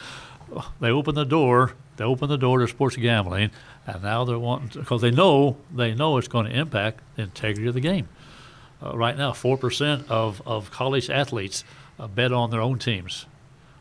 they 0.81 0.91
open 0.91 1.15
the 1.15 1.25
door. 1.25 1.75
They 1.97 2.05
open 2.05 2.29
the 2.29 2.39
door 2.39 2.61
to 2.61 2.69
sports 2.69 2.97
gambling, 2.97 3.51
and 3.87 4.03
now 4.03 4.25
they're 4.25 4.39
wanting 4.39 4.81
because 4.81 5.03
they 5.03 5.11
know 5.11 5.57
they 5.75 5.95
know 5.95 6.17
it's 6.19 6.29
going 6.29 6.47
to 6.47 6.53
impact 6.53 7.01
the 7.17 7.23
integrity 7.23 7.67
of 7.67 7.75
the 7.75 7.81
game. 7.81 8.09
Uh, 8.83 8.97
right 8.97 9.17
now, 9.17 9.33
four 9.33 9.57
percent 9.57 10.09
of, 10.09 10.41
of 10.47 10.71
college 10.71 11.11
athletes 11.11 11.65
uh, 11.99 12.07
bet 12.07 12.33
on 12.33 12.51
their 12.51 12.61
own 12.61 12.79
teams. 12.79 13.27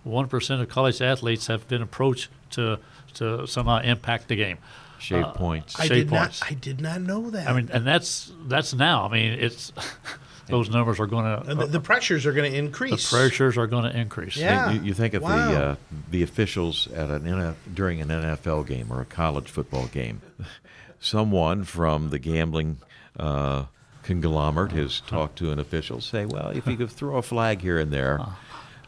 One 0.03 0.27
percent 0.27 0.61
of 0.61 0.69
college 0.69 1.01
athletes 1.01 1.47
have 1.47 1.67
been 1.67 1.81
approached 1.81 2.29
to 2.51 2.79
to 3.15 3.45
somehow 3.47 3.79
impact 3.79 4.27
the 4.27 4.35
game. 4.35 4.57
Shave 4.99 5.23
Uh, 5.25 5.31
points. 5.31 5.79
I 5.79 5.85
Shave 5.87 6.05
did 6.05 6.09
points. 6.09 6.41
not. 6.41 6.51
I 6.51 6.53
did 6.55 6.81
not 6.81 7.01
know 7.01 7.29
that. 7.29 7.47
I 7.47 7.53
mean, 7.53 7.69
and 7.71 7.85
that's 7.85 8.31
that's 8.47 8.73
now. 8.73 9.05
I 9.05 9.11
mean, 9.13 9.33
it's 9.33 9.71
those 10.47 10.69
numbers 10.69 10.99
are 10.99 11.07
going 11.07 11.25
to 11.25 11.49
And 11.51 11.59
the, 11.59 11.65
the 11.67 11.79
pressures 11.79 12.25
are 12.25 12.31
going 12.33 12.49
to 12.51 12.57
increase. 12.57 13.09
the 13.11 13.15
pressures 13.17 13.57
are 13.57 13.67
going 13.67 13.83
to 13.91 13.97
increase. 13.97 14.37
Yeah. 14.37 14.71
You, 14.71 14.81
you 14.81 14.93
think 14.93 15.13
of 15.13 15.21
Wow. 15.23 15.51
the 15.51 15.57
uh, 15.65 15.75
the 16.11 16.23
officials 16.23 16.87
at 16.93 17.09
an 17.09 17.23
NF, 17.23 17.55
during 17.73 18.01
an 18.01 18.07
NFL 18.09 18.65
game 18.67 18.87
or 18.91 19.01
a 19.01 19.05
college 19.05 19.49
football 19.49 19.87
game. 19.87 20.21
Someone 20.99 21.63
from 21.63 22.09
the 22.09 22.17
gambling 22.19 22.79
uh, 23.19 23.65
conglomerate 24.03 24.71
has 24.71 25.01
talked 25.01 25.37
to 25.39 25.51
an 25.51 25.59
official, 25.59 26.01
say, 26.01 26.25
"Well, 26.25 26.49
if 26.49 26.65
you 26.65 26.75
could 26.77 26.89
throw 26.89 27.17
a 27.17 27.21
flag 27.21 27.61
here 27.61 27.77
and 27.79 27.91
there, 27.91 28.19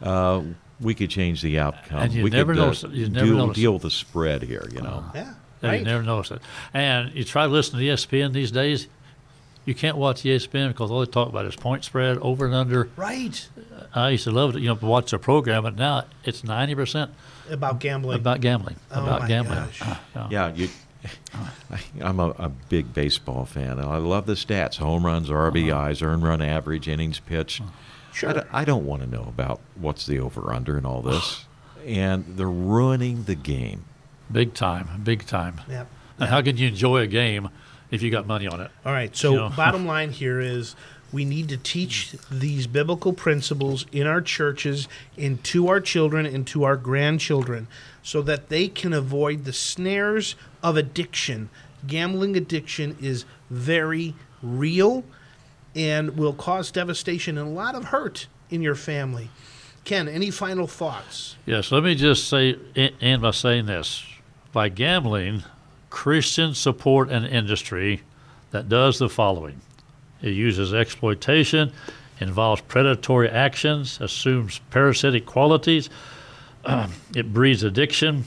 uh, 0.02 0.42
we 0.80 0.94
could 0.94 1.10
change 1.10 1.40
the 1.42 1.58
outcome. 1.60 1.98
And 2.00 2.12
you 2.12 2.24
we 2.24 2.30
never 2.30 2.52
could 2.54 2.62
uh, 2.62 2.64
notice 2.66 2.84
it. 2.84 2.90
You 2.92 3.08
never 3.10 3.26
deal, 3.26 3.36
notice 3.36 3.54
deal 3.56 3.72
with 3.74 3.82
the 3.82 3.90
spread 3.90 4.42
here. 4.42 4.66
You 4.72 4.80
know, 4.82 5.04
Yeah. 5.14 5.22
Yeah, 5.24 5.32
Right. 5.62 5.80
You 5.80 5.84
never 5.84 6.02
notice 6.02 6.30
it. 6.30 6.42
And 6.72 7.12
you 7.14 7.24
try 7.24 7.44
to 7.46 7.52
listen 7.52 7.78
to 7.78 7.84
ESPN 7.84 8.32
these 8.32 8.50
days, 8.50 8.86
you 9.66 9.74
can't 9.74 9.96
watch 9.98 10.22
ESPN 10.22 10.68
because 10.68 10.90
all 10.90 11.00
they 11.00 11.10
talk 11.10 11.28
about 11.28 11.44
is 11.44 11.54
point 11.54 11.84
spread, 11.84 12.18
over 12.18 12.46
and 12.46 12.54
under. 12.54 12.88
right. 12.96 13.48
I 13.94 14.10
used 14.10 14.24
to 14.24 14.30
love 14.30 14.54
it, 14.56 14.60
you 14.60 14.68
know, 14.68 14.76
to 14.76 14.86
watch 14.86 15.10
the 15.10 15.18
program, 15.18 15.64
but 15.64 15.74
now 15.76 16.04
it's 16.24 16.42
90% 16.42 17.10
About 17.50 17.80
gambling. 17.80 18.18
about 18.20 18.40
gambling. 18.40 18.76
Oh 18.92 19.02
about 19.02 19.22
my 19.22 19.28
gambling. 19.28 19.58
gosh. 19.58 19.82
Uh, 19.82 20.28
yeah. 20.30 20.54
You, 20.54 20.68
I'm 22.00 22.20
a, 22.20 22.28
a 22.38 22.48
big 22.48 22.92
baseball 22.94 23.44
fan, 23.44 23.78
and 23.78 23.82
I 23.88 23.96
love 23.96 24.26
the 24.26 24.34
stats: 24.34 24.76
home 24.76 25.04
runs, 25.04 25.30
uh-huh. 25.30 25.50
RBIs, 25.50 26.02
earned 26.02 26.22
run 26.22 26.40
average, 26.42 26.88
innings 26.88 27.20
pitched. 27.20 27.62
Sure. 28.12 28.30
I 28.30 28.32
don't, 28.32 28.46
I 28.52 28.64
don't 28.64 28.86
want 28.86 29.02
to 29.02 29.08
know 29.08 29.22
about 29.28 29.60
what's 29.76 30.06
the 30.06 30.20
over 30.20 30.52
under 30.52 30.76
and 30.76 30.86
all 30.86 31.02
this. 31.02 31.44
and 31.86 32.24
they're 32.36 32.48
ruining 32.48 33.24
the 33.24 33.34
game. 33.34 33.84
Big 34.32 34.54
time, 34.54 35.02
big 35.02 35.26
time. 35.26 35.60
Yep. 35.68 35.88
And 36.18 36.28
how 36.28 36.42
can 36.42 36.56
you 36.56 36.68
enjoy 36.68 36.98
a 37.00 37.06
game 37.06 37.48
if 37.90 38.02
you 38.02 38.10
got 38.10 38.26
money 38.26 38.46
on 38.46 38.60
it? 38.60 38.70
All 38.84 38.92
right. 38.92 39.14
So, 39.16 39.30
You 39.32 39.36
know. 39.38 39.48
bottom 39.56 39.86
line 39.86 40.10
here 40.10 40.40
is 40.40 40.76
we 41.12 41.24
need 41.24 41.48
to 41.48 41.56
teach 41.56 42.14
these 42.30 42.66
biblical 42.66 43.12
principles 43.12 43.86
in 43.90 44.06
our 44.06 44.20
churches 44.20 44.86
and 45.18 45.42
to 45.44 45.68
our 45.68 45.80
children 45.80 46.26
and 46.26 46.46
to 46.48 46.62
our 46.64 46.76
grandchildren 46.76 47.66
so 48.02 48.22
that 48.22 48.48
they 48.48 48.68
can 48.68 48.92
avoid 48.92 49.44
the 49.44 49.52
snares 49.52 50.36
of 50.62 50.76
addiction. 50.76 51.50
Gambling 51.86 52.36
addiction 52.36 52.96
is 53.00 53.24
very 53.48 54.14
real 54.42 55.04
and 55.74 56.16
will 56.16 56.32
cause 56.32 56.70
devastation 56.70 57.38
and 57.38 57.48
a 57.48 57.50
lot 57.50 57.74
of 57.74 57.86
hurt 57.86 58.26
in 58.50 58.62
your 58.62 58.74
family. 58.74 59.30
Ken, 59.84 60.08
any 60.08 60.30
final 60.30 60.66
thoughts? 60.66 61.36
Yes, 61.46 61.72
let 61.72 61.82
me 61.82 61.94
just 61.94 62.28
say, 62.28 62.56
end 63.00 63.22
by 63.22 63.30
saying 63.30 63.66
this. 63.66 64.04
By 64.52 64.68
gambling, 64.68 65.44
Christians 65.90 66.58
support 66.58 67.08
an 67.10 67.24
industry 67.24 68.02
that 68.50 68.68
does 68.68 68.98
the 68.98 69.08
following 69.08 69.60
it 70.22 70.30
uses 70.30 70.74
exploitation, 70.74 71.72
involves 72.20 72.60
predatory 72.62 73.30
actions, 73.30 73.98
assumes 74.02 74.60
parasitic 74.70 75.24
qualities, 75.24 75.88
it 77.16 77.32
breeds 77.32 77.62
addiction, 77.62 78.24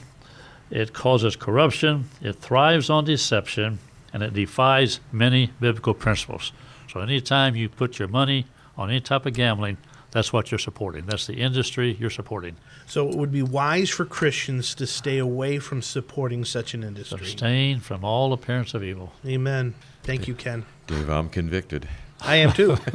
it 0.72 0.92
causes 0.94 1.36
corruption, 1.36 2.10
it 2.20 2.38
thrives 2.38 2.90
on 2.90 3.06
deception, 3.06 3.78
and 4.12 4.24
it 4.24 4.34
defies 4.34 5.00
many 5.12 5.52
biblical 5.60 5.94
principles. 5.94 6.52
So, 6.92 7.00
anytime 7.00 7.56
you 7.56 7.70
put 7.70 8.00
your 8.00 8.08
money 8.08 8.48
on 8.76 8.90
any 8.90 9.00
type 9.00 9.28
of 9.28 9.34
gambling, 9.34 9.78
that's 10.14 10.32
what 10.32 10.52
you're 10.52 10.60
supporting. 10.60 11.06
That's 11.08 11.26
the 11.28 11.34
industry 11.34 11.98
you're 12.00 12.10
supporting. 12.12 12.56
So 12.86 13.10
it 13.10 13.16
would 13.16 13.32
be 13.32 13.42
wise 13.42 13.90
for 13.90 14.06
Christians 14.06 14.76
to 14.76 14.86
stay 14.88 15.18
away 15.18 15.58
from 15.60 15.82
supporting 15.82 16.46
such 16.46 16.74
an 16.76 16.84
industry. 16.84 17.18
Abstain 17.20 17.80
from 17.80 18.06
all 18.06 18.32
appearance 18.32 18.74
of 18.76 18.84
evil. 18.84 19.12
Amen. 19.26 19.74
Thank 20.04 20.28
you, 20.28 20.36
Ken. 20.36 20.66
Dave, 20.88 21.10
I'm 21.10 21.30
convicted. 21.30 21.90
I 22.22 22.36
am 22.38 22.54
too. 22.54 22.78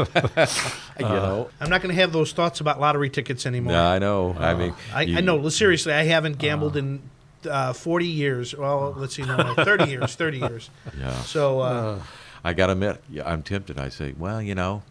you 0.99 1.05
know, 1.05 1.51
I'm 1.61 1.69
not 1.69 1.83
going 1.83 1.95
to 1.95 2.01
have 2.01 2.13
those 2.13 2.33
thoughts 2.33 2.61
about 2.61 2.81
lottery 2.81 3.11
tickets 3.11 3.45
anymore. 3.47 3.73
no, 3.73 3.85
I 3.85 3.99
know. 3.99 4.37
I 4.39 4.55
mean, 4.55 4.75
I, 4.95 5.03
you- 5.03 5.19
I 5.19 5.21
know. 5.21 5.49
Seriously, 5.49 5.93
I 5.93 6.05
haven't 6.05 6.39
gambled 6.39 6.77
in 6.77 7.03
uh, 7.49 7.73
40 7.73 8.07
years. 8.07 8.55
Well, 8.55 8.95
let's 8.97 9.17
see, 9.17 9.23
no, 9.23 9.37
no, 9.37 9.55
30 9.55 9.91
years. 9.91 10.15
30 10.15 10.39
years. 10.39 10.71
Yeah. 10.99 11.13
So, 11.23 11.61
uh, 11.61 12.01
I 12.45 12.55
got 12.55 12.67
to 12.67 12.73
admit, 12.73 13.03
I'm 13.25 13.43
tempted. 13.43 13.79
I 13.79 13.89
say, 13.89 14.15
well, 14.17 14.41
you 14.41 14.55
know, 14.55 14.83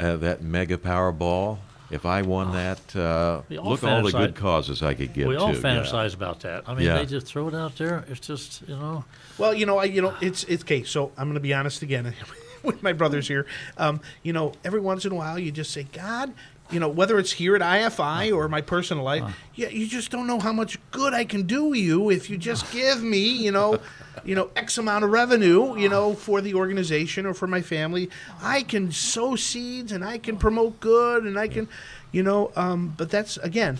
uh, 0.00 0.16
that 0.16 0.42
mega 0.42 0.76
Powerball. 0.76 1.58
If 1.90 2.06
I 2.06 2.22
won 2.22 2.52
that, 2.52 2.94
uh, 2.94 3.42
We 3.48 3.58
all 3.58 3.70
look 3.70 3.82
all 3.82 4.02
the 4.04 4.12
good 4.12 4.36
causes 4.36 4.80
I 4.80 4.94
could 4.94 5.12
give 5.12 5.26
we 5.26 5.34
to. 5.34 5.40
all 5.40 5.52
yeah. 5.52 5.60
fantasize 5.60 6.14
about 6.14 6.38
that. 6.40 6.62
I 6.68 6.74
mean, 6.74 6.86
Yeah. 6.86 6.98
they 6.98 7.06
just 7.06 7.26
throw 7.26 7.48
it 7.48 7.54
out 7.54 7.74
there. 7.76 8.04
It's 8.08 8.24
just, 8.24 8.62
you 8.68 8.76
know, 8.76 9.04
well, 9.38 9.52
you 9.52 9.66
know, 9.66 9.78
I, 9.78 9.84
you 9.84 10.00
know, 10.00 10.14
it's 10.20 10.44
it's 10.44 10.62
okay. 10.62 10.84
So 10.84 11.10
I'm 11.18 11.24
going 11.26 11.34
to 11.34 11.40
be 11.40 11.52
honest 11.52 11.82
again 11.82 12.14
with 12.62 12.80
my 12.84 12.92
brothers 12.92 13.26
here. 13.26 13.44
Um, 13.76 14.00
you 14.22 14.32
know, 14.32 14.52
every 14.64 14.78
once 14.80 15.04
in 15.04 15.10
a 15.10 15.16
while, 15.16 15.36
you 15.38 15.50
just 15.50 15.72
say, 15.72 15.82
God. 15.92 16.32
You 16.72 16.78
know, 16.78 16.88
whether 16.88 17.18
it's 17.18 17.32
here 17.32 17.56
at 17.56 17.62
IFI 17.62 18.32
or 18.32 18.48
my 18.48 18.60
personal 18.60 19.02
life, 19.02 19.24
yeah, 19.56 19.70
you 19.70 19.88
just 19.88 20.12
don't 20.12 20.28
know 20.28 20.38
how 20.38 20.52
much 20.52 20.78
good 20.92 21.12
I 21.12 21.24
can 21.24 21.42
do 21.42 21.74
you 21.74 22.10
if 22.10 22.30
you 22.30 22.38
just 22.38 22.70
give 22.70 23.02
me, 23.02 23.26
you 23.26 23.50
know, 23.50 23.80
you 24.24 24.34
know, 24.34 24.50
X 24.56 24.78
amount 24.78 25.04
of 25.04 25.10
revenue, 25.10 25.76
you 25.78 25.88
know, 25.88 26.14
for 26.14 26.40
the 26.40 26.54
organization 26.54 27.26
or 27.26 27.34
for 27.34 27.46
my 27.46 27.62
family. 27.62 28.10
I 28.42 28.62
can 28.62 28.92
sow 28.92 29.36
seeds 29.36 29.92
and 29.92 30.04
I 30.04 30.18
can 30.18 30.36
promote 30.36 30.80
good 30.80 31.24
and 31.24 31.38
I 31.38 31.48
can, 31.48 31.68
you 32.12 32.22
know, 32.22 32.52
um, 32.56 32.94
but 32.96 33.10
that's 33.10 33.36
again 33.38 33.78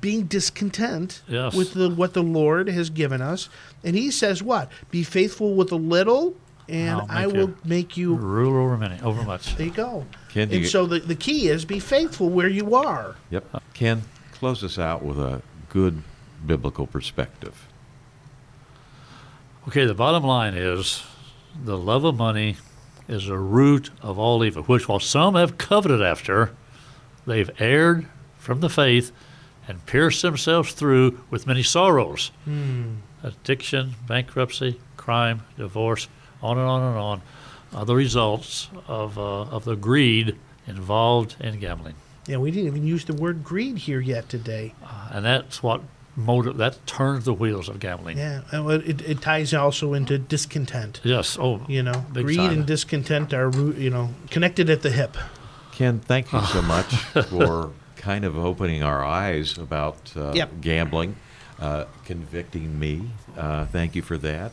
being 0.00 0.24
discontent 0.24 1.22
Yes. 1.28 1.54
with 1.54 1.74
the 1.74 1.90
what 1.90 2.14
the 2.14 2.22
Lord 2.22 2.68
has 2.68 2.90
given 2.90 3.20
us. 3.20 3.48
And 3.82 3.96
he 3.96 4.10
says 4.10 4.42
what? 4.42 4.70
Be 4.90 5.02
faithful 5.02 5.54
with 5.54 5.72
a 5.72 5.76
little 5.76 6.34
and 6.68 7.00
I'll 7.10 7.52
make 7.64 7.96
you 7.96 8.14
make 8.14 8.22
rule 8.22 8.56
over 8.64 8.76
many, 8.76 9.00
over 9.02 9.22
much. 9.24 9.56
there 9.56 9.66
you 9.66 9.72
go. 9.72 10.06
Ken, 10.28 10.42
and 10.52 10.60
you- 10.60 10.66
so 10.66 10.86
the, 10.86 11.00
the 11.00 11.16
key 11.16 11.48
is 11.48 11.64
be 11.64 11.80
faithful 11.80 12.28
where 12.28 12.48
you 12.48 12.74
are. 12.76 13.16
Yep. 13.30 13.62
Ken, 13.74 14.02
close 14.32 14.62
us 14.62 14.78
out 14.78 15.02
with 15.02 15.18
a 15.18 15.42
good 15.68 16.02
biblical 16.46 16.86
perspective. 16.86 17.66
Okay, 19.70 19.84
the 19.84 19.94
bottom 19.94 20.24
line 20.24 20.54
is 20.54 21.04
the 21.64 21.78
love 21.78 22.02
of 22.02 22.16
money 22.16 22.56
is 23.06 23.28
the 23.28 23.38
root 23.38 23.90
of 24.02 24.18
all 24.18 24.44
evil, 24.44 24.64
which 24.64 24.88
while 24.88 24.98
some 24.98 25.36
have 25.36 25.58
coveted 25.58 26.02
after, 26.02 26.50
they've 27.24 27.48
erred 27.60 28.08
from 28.36 28.58
the 28.58 28.68
faith 28.68 29.12
and 29.68 29.86
pierced 29.86 30.22
themselves 30.22 30.72
through 30.72 31.20
with 31.30 31.46
many 31.46 31.62
sorrows. 31.62 32.32
Addiction, 33.22 33.94
bankruptcy, 34.08 34.80
crime, 34.96 35.44
divorce, 35.56 36.08
on 36.42 36.58
and 36.58 36.66
on 36.66 36.82
and 36.82 36.98
on 36.98 37.22
are 37.72 37.84
the 37.84 37.94
results 37.94 38.70
of, 38.88 39.16
uh, 39.20 39.42
of 39.42 39.64
the 39.64 39.76
greed 39.76 40.36
involved 40.66 41.36
in 41.38 41.60
gambling. 41.60 41.94
Yeah, 42.26 42.38
we 42.38 42.50
didn't 42.50 42.66
even 42.66 42.84
use 42.84 43.04
the 43.04 43.14
word 43.14 43.44
greed 43.44 43.78
here 43.78 44.00
yet 44.00 44.28
today. 44.28 44.74
And 45.12 45.24
that's 45.24 45.62
what 45.62 45.80
motive, 46.16 46.56
that 46.58 46.84
turns 46.86 47.24
the 47.24 47.32
wheels 47.34 47.68
of 47.68 47.78
gambling. 47.80 48.18
Yeah, 48.18 48.42
it, 48.52 49.00
it 49.02 49.20
ties 49.20 49.54
also 49.54 49.94
into 49.94 50.18
discontent. 50.18 51.00
Yes. 51.04 51.38
Oh, 51.40 51.60
You 51.68 51.82
know, 51.82 52.04
Big 52.12 52.24
greed 52.24 52.36
time. 52.38 52.50
and 52.52 52.66
discontent 52.66 53.32
are 53.32 53.48
root- 53.48 53.76
you 53.78 53.90
know 53.90 54.10
connected 54.30 54.68
at 54.70 54.82
the 54.82 54.90
hip. 54.90 55.16
Ken, 55.72 56.00
thank 56.00 56.32
you 56.32 56.40
so 56.46 56.60
much 56.76 56.94
for 57.28 57.70
kind 57.96 58.24
of 58.24 58.36
opening 58.36 58.82
our 58.82 59.04
eyes 59.04 59.56
about 59.58 60.12
uh, 60.16 60.32
Yep. 60.34 60.50
gambling, 60.60 61.16
uh, 61.58 61.84
convicting 62.04 62.78
me. 62.78 63.10
Uh, 63.36 63.66
thank 63.66 63.94
you 63.94 64.02
for 64.02 64.18
that. 64.18 64.52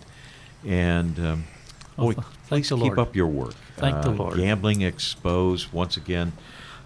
And 0.65 1.17
um, 1.20 1.43
Well, 1.98 2.08
boy, 2.08 2.13
th- 2.13 2.26
please 2.48 2.70
keep 2.70 2.78
Lord. 2.80 3.00
up 3.00 3.15
your 3.15 3.28
work. 3.28 3.56
Thank 3.78 4.02
the 4.04 4.10
Uh, 4.12 4.13
Lord. 4.13 4.38
Gambling 4.38 4.82
Exposed, 4.82 5.72
once 5.74 5.98
again, 5.98 6.34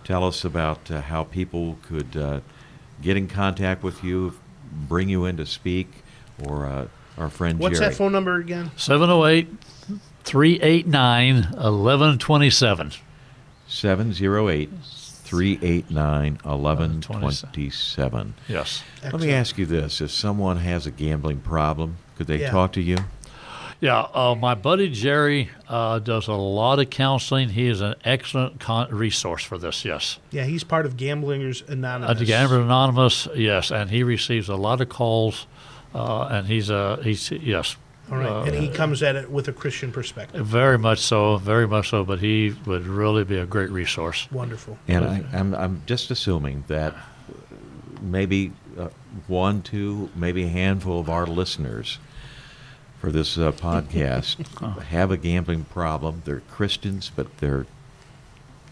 tell 0.04 0.24
us 0.26 0.44
about 0.46 0.90
uh, 0.92 1.02
how 1.02 1.24
people 1.24 1.78
could 1.88 2.16
uh, 2.18 2.40
get 3.02 3.18
in 3.18 3.28
contact 3.28 3.84
with 3.84 4.04
you, 4.04 4.34
bring 4.72 5.10
you 5.10 5.26
in 5.26 5.38
to 5.38 5.46
speak, 5.46 5.90
or 6.44 6.66
uh, 6.66 6.88
our 7.18 7.30
friend 7.30 7.60
What's 7.60 7.78
Jerry. 7.80 7.90
that 7.92 7.98
phone 7.98 8.12
number 8.12 8.36
again? 8.38 8.72
708 8.78 9.48
389 10.24 11.36
1127. 11.36 12.92
708 13.68 14.70
389 15.24 16.40
1127. 16.44 18.34
Yes. 18.48 18.84
Let 19.04 19.20
me 19.22 19.32
ask 19.32 19.58
you 19.58 19.66
this: 19.66 20.02
If 20.02 20.12
someone 20.12 20.58
has 20.58 20.86
a 20.86 20.92
gambling 20.92 21.40
problem, 21.40 21.98
could 22.18 22.28
they 22.28 22.42
Yeah. 22.42 22.52
talk 22.52 22.74
to 22.74 22.82
you? 22.82 22.98
Yeah, 23.82 24.02
uh, 24.14 24.36
my 24.40 24.54
buddy 24.54 24.90
Jerry 24.90 25.50
uh, 25.68 25.98
does 25.98 26.28
a 26.28 26.34
lot 26.34 26.78
of 26.78 26.92
counseling. 26.92 27.50
He 27.50 27.68
is 27.68 27.82
an 27.82 27.96
excellent 28.06 28.60
con- 28.60 28.94
resource 28.94 29.44
for 29.44 29.58
this, 29.58 29.84
yes. 29.84 30.20
Yeah, 30.30 30.44
he's 30.44 30.64
part 30.64 30.86
of 30.86 30.98
Gamblers 30.98 31.64
Anonymous. 31.68 32.12
At 32.12 32.20
the 32.20 32.26
Gambler 32.26 32.62
Anonymous, 32.62 33.28
yes, 33.36 33.72
and 33.72 33.90
he 33.90 34.04
receives 34.04 34.50
a 34.50 34.56
lot 34.56 34.82
of 34.82 34.90
calls, 34.90 35.48
uh, 35.96 36.26
and 36.26 36.46
he's 36.46 36.70
a 36.70 37.00
he's 37.02 37.32
yes, 37.32 37.76
All 38.12 38.20
right, 38.20 38.30
uh, 38.30 38.44
and 38.44 38.54
he 38.54 38.70
comes 38.70 39.02
at 39.02 39.16
it 39.16 39.32
with 39.32 39.48
a 39.48 39.54
Christian 39.54 39.92
perspective. 39.92 40.46
very 40.46 40.78
much 40.78 41.00
so, 41.00 41.38
very 41.38 41.68
much 41.68 41.90
so. 41.90 42.06
But 42.06 42.20
he 42.20 42.56
would 42.68 42.86
really 42.86 43.24
be 43.24 43.38
a 43.38 43.48
great 43.48 43.72
resource. 43.72 44.32
Wonderful. 44.32 44.78
And 44.88 45.06
I, 45.06 45.24
I'm 45.34 45.56
I'm 45.56 45.82
just 45.88 46.12
assuming 46.12 46.66
that 46.68 46.96
maybe 48.00 48.52
uh, 48.78 48.90
one, 49.26 49.64
two, 49.64 50.12
maybe 50.16 50.44
a 50.44 50.50
handful 50.50 51.00
of 51.00 51.10
our 51.10 51.26
listeners 51.26 51.98
for 53.02 53.12
this 53.12 53.36
uh, 53.36 53.52
podcast 53.52 54.46
have 54.84 55.10
a 55.10 55.18
gambling 55.18 55.64
problem. 55.66 56.22
They're 56.24 56.42
Christians, 56.52 57.12
but 57.14 57.40
they're 57.40 57.66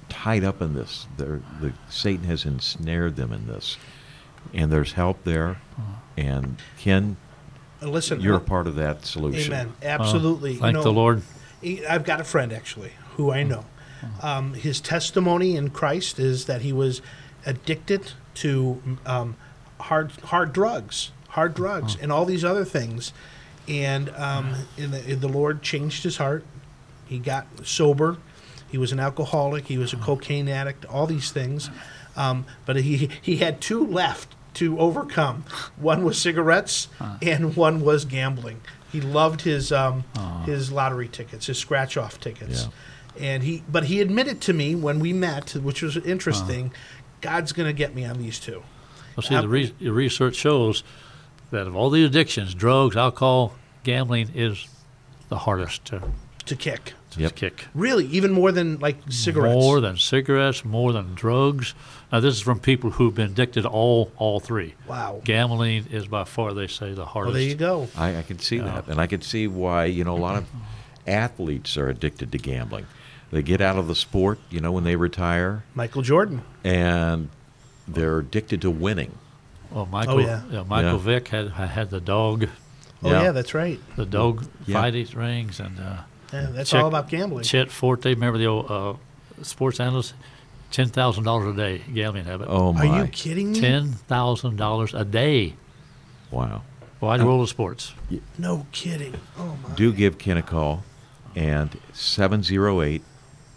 tied 0.07 0.43
up 0.43 0.61
in 0.61 0.75
this. 0.75 1.07
They're, 1.17 1.41
the 1.59 1.73
Satan 1.89 2.25
has 2.25 2.45
ensnared 2.45 3.15
them 3.15 3.33
in 3.33 3.47
this, 3.47 3.77
and 4.53 4.71
there's 4.71 4.93
help 4.93 5.23
there. 5.23 5.57
And 6.15 6.57
Ken, 6.77 7.17
Uh, 7.81 7.87
listen, 7.87 8.21
you're 8.21 8.35
a 8.35 8.37
uh, 8.37 8.41
part 8.41 8.67
of 8.67 8.75
that 8.75 9.03
solution. 9.03 9.51
Amen. 9.51 9.73
Absolutely. 9.81 10.53
You 10.53 10.59
Thank 10.59 10.75
know, 10.75 10.83
the 10.83 10.93
Lord. 10.93 11.23
I've 11.89 12.05
got 12.05 12.21
a 12.21 12.23
friend 12.23 12.53
actually 12.53 12.91
who 13.15 13.31
I 13.31 13.41
know. 13.43 13.65
Um, 14.21 14.53
his 14.53 14.79
testimony 14.79 15.57
in 15.57 15.71
Christ 15.71 16.19
is 16.19 16.45
that 16.45 16.61
he 16.61 16.71
was 16.71 17.01
addicted 17.45 18.13
to 18.35 18.81
um, 19.05 19.35
hard 19.79 20.11
hard 20.11 20.53
drugs, 20.53 21.11
hard 21.29 21.55
drugs, 21.55 21.97
and 21.99 22.11
all 22.11 22.25
these 22.25 22.45
other 22.45 22.63
things. 22.63 23.11
And 23.69 24.09
um, 24.15 24.55
in 24.77 24.91
the, 24.91 24.99
the 25.15 25.27
Lord 25.27 25.61
changed 25.61 26.03
his 26.03 26.17
heart. 26.17 26.43
He 27.05 27.19
got 27.19 27.47
sober. 27.63 28.17
He 28.71 28.77
was 28.77 28.91
an 28.91 28.99
alcoholic. 28.99 29.67
He 29.67 29.77
was 29.77 29.93
a 29.93 29.97
cocaine 29.97 30.47
addict. 30.47 30.85
All 30.85 31.07
these 31.07 31.31
things, 31.31 31.69
um, 32.15 32.45
but 32.65 32.75
he 32.77 33.09
he 33.21 33.37
had 33.37 33.61
two 33.61 33.85
left 33.85 34.35
to 34.55 34.79
overcome. 34.79 35.45
One 35.77 36.03
was 36.03 36.19
cigarettes, 36.19 36.87
and 37.21 37.55
one 37.55 37.81
was 37.81 38.05
gambling. 38.05 38.61
He 38.91 39.01
loved 39.01 39.41
his 39.41 39.71
um, 39.71 40.03
his 40.45 40.71
lottery 40.71 41.07
tickets, 41.07 41.47
his 41.47 41.57
scratch 41.57 41.97
off 41.97 42.19
tickets, 42.19 42.67
yeah. 43.15 43.25
and 43.25 43.43
he. 43.43 43.63
But 43.71 43.85
he 43.85 44.01
admitted 44.01 44.41
to 44.41 44.53
me 44.53 44.75
when 44.75 44.99
we 44.99 45.13
met, 45.13 45.51
which 45.51 45.81
was 45.81 45.97
interesting. 45.97 46.71
God's 47.21 47.51
going 47.51 47.67
to 47.67 47.73
get 47.73 47.93
me 47.95 48.05
on 48.05 48.17
these 48.17 48.39
two. 48.39 48.63
Well, 49.15 49.23
see, 49.23 49.35
the, 49.35 49.47
re- 49.47 49.73
the 49.79 49.91
research 49.91 50.35
shows 50.35 50.83
that 51.51 51.67
of 51.67 51.75
all 51.75 51.89
the 51.89 52.05
addictions, 52.05 52.53
drugs, 52.53 52.95
alcohol, 52.95 53.55
gambling 53.83 54.29
is 54.35 54.67
the 55.29 55.37
hardest 55.37 55.85
to, 55.85 56.01
To 56.45 56.55
kick, 56.55 56.93
to 57.11 57.19
Yep. 57.21 57.35
kick. 57.35 57.65
really, 57.75 58.05
even 58.07 58.31
more 58.31 58.51
than 58.51 58.79
like 58.79 58.97
cigarettes. 59.09 59.53
More 59.55 59.79
than 59.81 59.97
cigarettes, 59.97 60.65
more 60.65 60.91
than 60.93 61.13
drugs. 61.13 61.73
Now, 62.11 62.19
this 62.19 62.33
is 62.35 62.41
from 62.41 62.59
people 62.59 62.89
who've 62.89 63.13
been 63.13 63.31
addicted 63.31 63.61
to 63.63 63.69
all 63.69 64.11
all 64.17 64.39
three. 64.39 64.73
Wow. 64.87 65.21
Gambling 65.23 65.85
is 65.91 66.07
by 66.07 66.23
far, 66.23 66.53
they 66.53 66.65
say, 66.67 66.91
the 66.93 67.01
Well, 67.01 67.05
hardest. 67.05 67.33
there 67.35 67.43
you 67.43 67.55
go. 67.55 67.87
I, 67.95 68.17
I 68.17 68.21
can 68.23 68.39
see 68.39 68.57
that, 68.57 68.87
and 68.87 68.99
I 68.99 69.05
can 69.07 69.21
see 69.21 69.47
why 69.47 69.85
you 69.85 70.03
know 70.03 70.15
a 70.15 70.19
lot 70.19 70.37
of 70.37 70.45
athletes 71.05 71.77
are 71.77 71.89
addicted 71.89 72.31
to 72.31 72.37
gambling. 72.37 72.85
They 73.31 73.43
get 73.43 73.61
out 73.61 73.77
of 73.77 73.87
the 73.87 73.93
sport, 73.95 74.39
you 74.49 74.59
know, 74.59 74.71
when 74.71 74.83
they 74.83 74.95
retire, 74.95 75.63
Michael 75.75 76.01
Jordan. 76.01 76.41
and 76.63 77.29
they're 77.87 78.19
addicted 78.19 78.61
to 78.61 78.71
winning. 78.71 79.11
Well, 79.71 79.85
Michael, 79.85 80.15
Oh, 80.15 80.17
yeah. 80.19 80.41
Michael 80.67 80.93
Yeah. 80.93 80.97
Vick 80.97 81.27
had 81.27 81.51
had 81.51 81.91
the 81.91 82.01
dog 82.01 82.47
Oh 83.03 83.09
Yeah. 83.11 83.23
yeah, 83.23 83.31
that's 83.31 83.53
right. 83.53 83.79
the 83.95 84.05
dog 84.05 84.45
Yeah. 84.65 84.81
fighting 84.81 85.07
rings, 85.15 85.59
and 85.59 85.79
uh, 85.79 85.97
Yeah, 86.33 86.47
that's 86.51 86.69
Check- 86.69 86.81
all 86.81 86.87
about 86.89 87.09
gambling. 87.09 87.43
Chet 87.43 87.71
Forte. 87.71 88.09
Remember 88.13 88.37
the 88.37 88.45
old 88.47 88.69
uh, 88.69 88.93
sports 89.43 89.79
analyst? 89.79 90.13
Ten 90.71 90.87
thousand 90.87 91.23
dollars 91.23 91.53
a 91.53 91.57
day 91.57 91.81
gambling 91.93 92.25
habit. 92.25 92.47
Oh 92.49 92.73
my! 92.73 92.87
Are 92.87 93.05
you 93.05 93.07
kidding 93.11 93.53
me? 93.53 93.59
Ten 93.59 93.93
thousand 93.93 94.57
dollars 94.57 94.93
a 94.93 95.03
day. 95.03 95.55
Wow. 96.29 96.61
Wide 97.01 97.23
world 97.23 97.41
of 97.41 97.49
sports. 97.49 97.93
No 98.37 98.67
kidding. 98.71 99.15
Oh 99.39 99.57
my. 99.63 99.73
Do 99.75 99.91
give 99.93 100.17
Ken 100.19 100.35
a 100.37 100.41
call, 100.43 100.83
and 101.35 101.75
708 101.93 103.01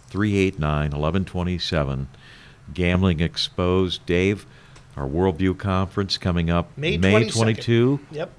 389 0.07 0.91
1127. 0.91 2.07
Gambling 2.73 3.19
Exposed. 3.19 4.05
Dave, 4.05 4.45
our 4.95 5.05
Worldview 5.07 5.57
Conference 5.57 6.17
coming 6.17 6.49
up 6.49 6.75
May 6.77 6.97
May 6.97 7.25
22nd. 7.25 7.33
22, 7.33 7.99
Yep. 8.11 8.31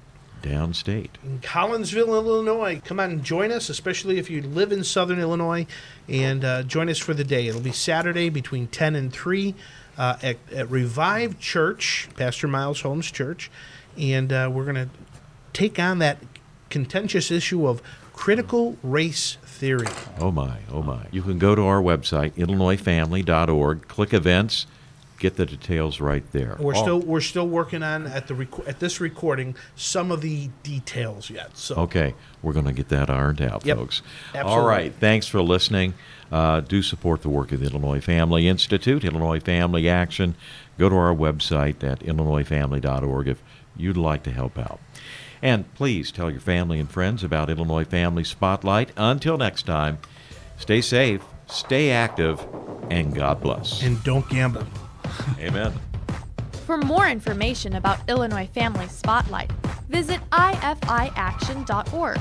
Downstate. 0.45 1.09
in 1.23 1.39
Collinsville, 1.39 2.07
Illinois. 2.07 2.81
Come 2.85 2.99
on 2.99 3.11
and 3.11 3.23
join 3.23 3.51
us, 3.51 3.69
especially 3.69 4.17
if 4.17 4.29
you 4.29 4.41
live 4.41 4.71
in 4.71 4.83
Southern 4.83 5.19
Illinois, 5.19 5.65
and 6.07 6.45
uh, 6.45 6.63
join 6.63 6.89
us 6.89 6.99
for 6.99 7.13
the 7.13 7.23
day. 7.23 7.47
It'll 7.47 7.61
be 7.61 7.71
Saturday 7.71 8.29
between 8.29 8.67
10 8.67 8.95
and 8.95 9.11
3 9.11 9.55
uh, 9.97 10.17
at, 10.21 10.37
at 10.53 10.69
Revive 10.69 11.39
Church, 11.39 12.09
Pastor 12.15 12.47
Miles 12.47 12.81
Holmes 12.81 13.11
Church, 13.11 13.49
and 13.97 14.31
uh, 14.31 14.49
we're 14.53 14.65
going 14.65 14.75
to 14.75 14.89
take 15.53 15.79
on 15.79 15.99
that 15.99 16.19
contentious 16.69 17.31
issue 17.31 17.67
of 17.67 17.81
critical 18.13 18.77
race 18.83 19.37
theory. 19.43 19.87
Oh 20.19 20.31
my, 20.31 20.59
oh 20.71 20.83
my. 20.83 21.05
You 21.11 21.21
can 21.21 21.39
go 21.39 21.55
to 21.55 21.63
our 21.63 21.81
website, 21.81 22.33
illinoisfamily.org, 22.33 23.87
click 23.87 24.13
events, 24.13 24.67
get 25.19 25.35
the 25.37 25.45
details 25.45 25.99
right 26.01 26.23
there. 26.31 26.57
We're 26.59 26.75
All- 26.75 26.81
still 26.83 26.99
we're 26.99 27.21
still 27.21 27.47
working 27.47 27.83
on 27.83 28.05
at 28.07 28.27
the 28.27 28.35
rec- 28.35 28.67
at 28.67 28.79
this 28.79 28.99
recording 28.99 29.55
some 29.75 30.11
of 30.11 30.21
the 30.21 30.49
details 30.63 31.29
yet. 31.29 31.57
So 31.57 31.75
Okay, 31.75 32.13
we're 32.41 32.53
going 32.53 32.65
to 32.65 32.73
get 32.73 32.89
that 32.89 33.09
ironed 33.09 33.41
out, 33.41 33.65
Yep, 33.65 33.77
folks. 33.77 34.01
absolutely. 34.33 34.51
All 34.61 34.67
right, 34.67 34.93
thanks 34.99 35.27
for 35.27 35.41
listening. 35.41 35.93
Uh, 36.31 36.59
do 36.59 36.81
support 36.81 37.21
the 37.21 37.29
work 37.29 37.51
of 37.51 37.59
the 37.59 37.67
Illinois 37.67 38.01
Family 38.01 38.47
Institute, 38.47 39.03
Illinois 39.03 39.39
Family 39.39 39.87
Action. 39.87 40.35
Go 40.77 40.89
to 40.89 40.95
our 40.95 41.13
website 41.15 41.83
at 41.83 41.99
illinoisfamily.org 41.99 43.27
if 43.27 43.41
you'd 43.77 43.95
like 43.97 44.23
to 44.23 44.31
help 44.31 44.57
out. 44.57 44.79
And 45.41 45.71
please 45.75 46.11
tell 46.11 46.31
your 46.31 46.39
family 46.41 46.79
and 46.79 46.89
friends 46.89 47.23
about 47.23 47.49
Illinois 47.49 47.83
Family 47.85 48.23
Spotlight. 48.23 48.89
Until 48.97 49.37
next 49.37 49.65
time, 49.67 49.99
stay 50.57 50.81
safe, 50.81 51.21
stay 51.47 51.91
active, 51.91 52.45
and 52.89 53.13
God 53.13 53.41
bless. 53.41 53.83
and 53.83 54.03
don't 54.03 54.27
gamble. 54.27 54.63
Amen. 55.39 55.73
For 56.65 56.77
more 56.77 57.07
information 57.07 57.75
about 57.75 57.99
Illinois 58.09 58.47
Family 58.47 58.87
Spotlight, 58.87 59.51
visit 59.87 60.19
ifiaction.org. 60.31 62.19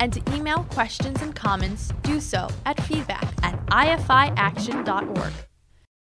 And 0.00 0.12
to 0.12 0.34
email 0.34 0.64
questions 0.70 1.22
and 1.22 1.34
comments, 1.34 1.92
do 2.02 2.20
so 2.20 2.48
at 2.66 2.80
feedback 2.82 3.26
at 3.42 3.64
ifiaction.org. 3.66 5.32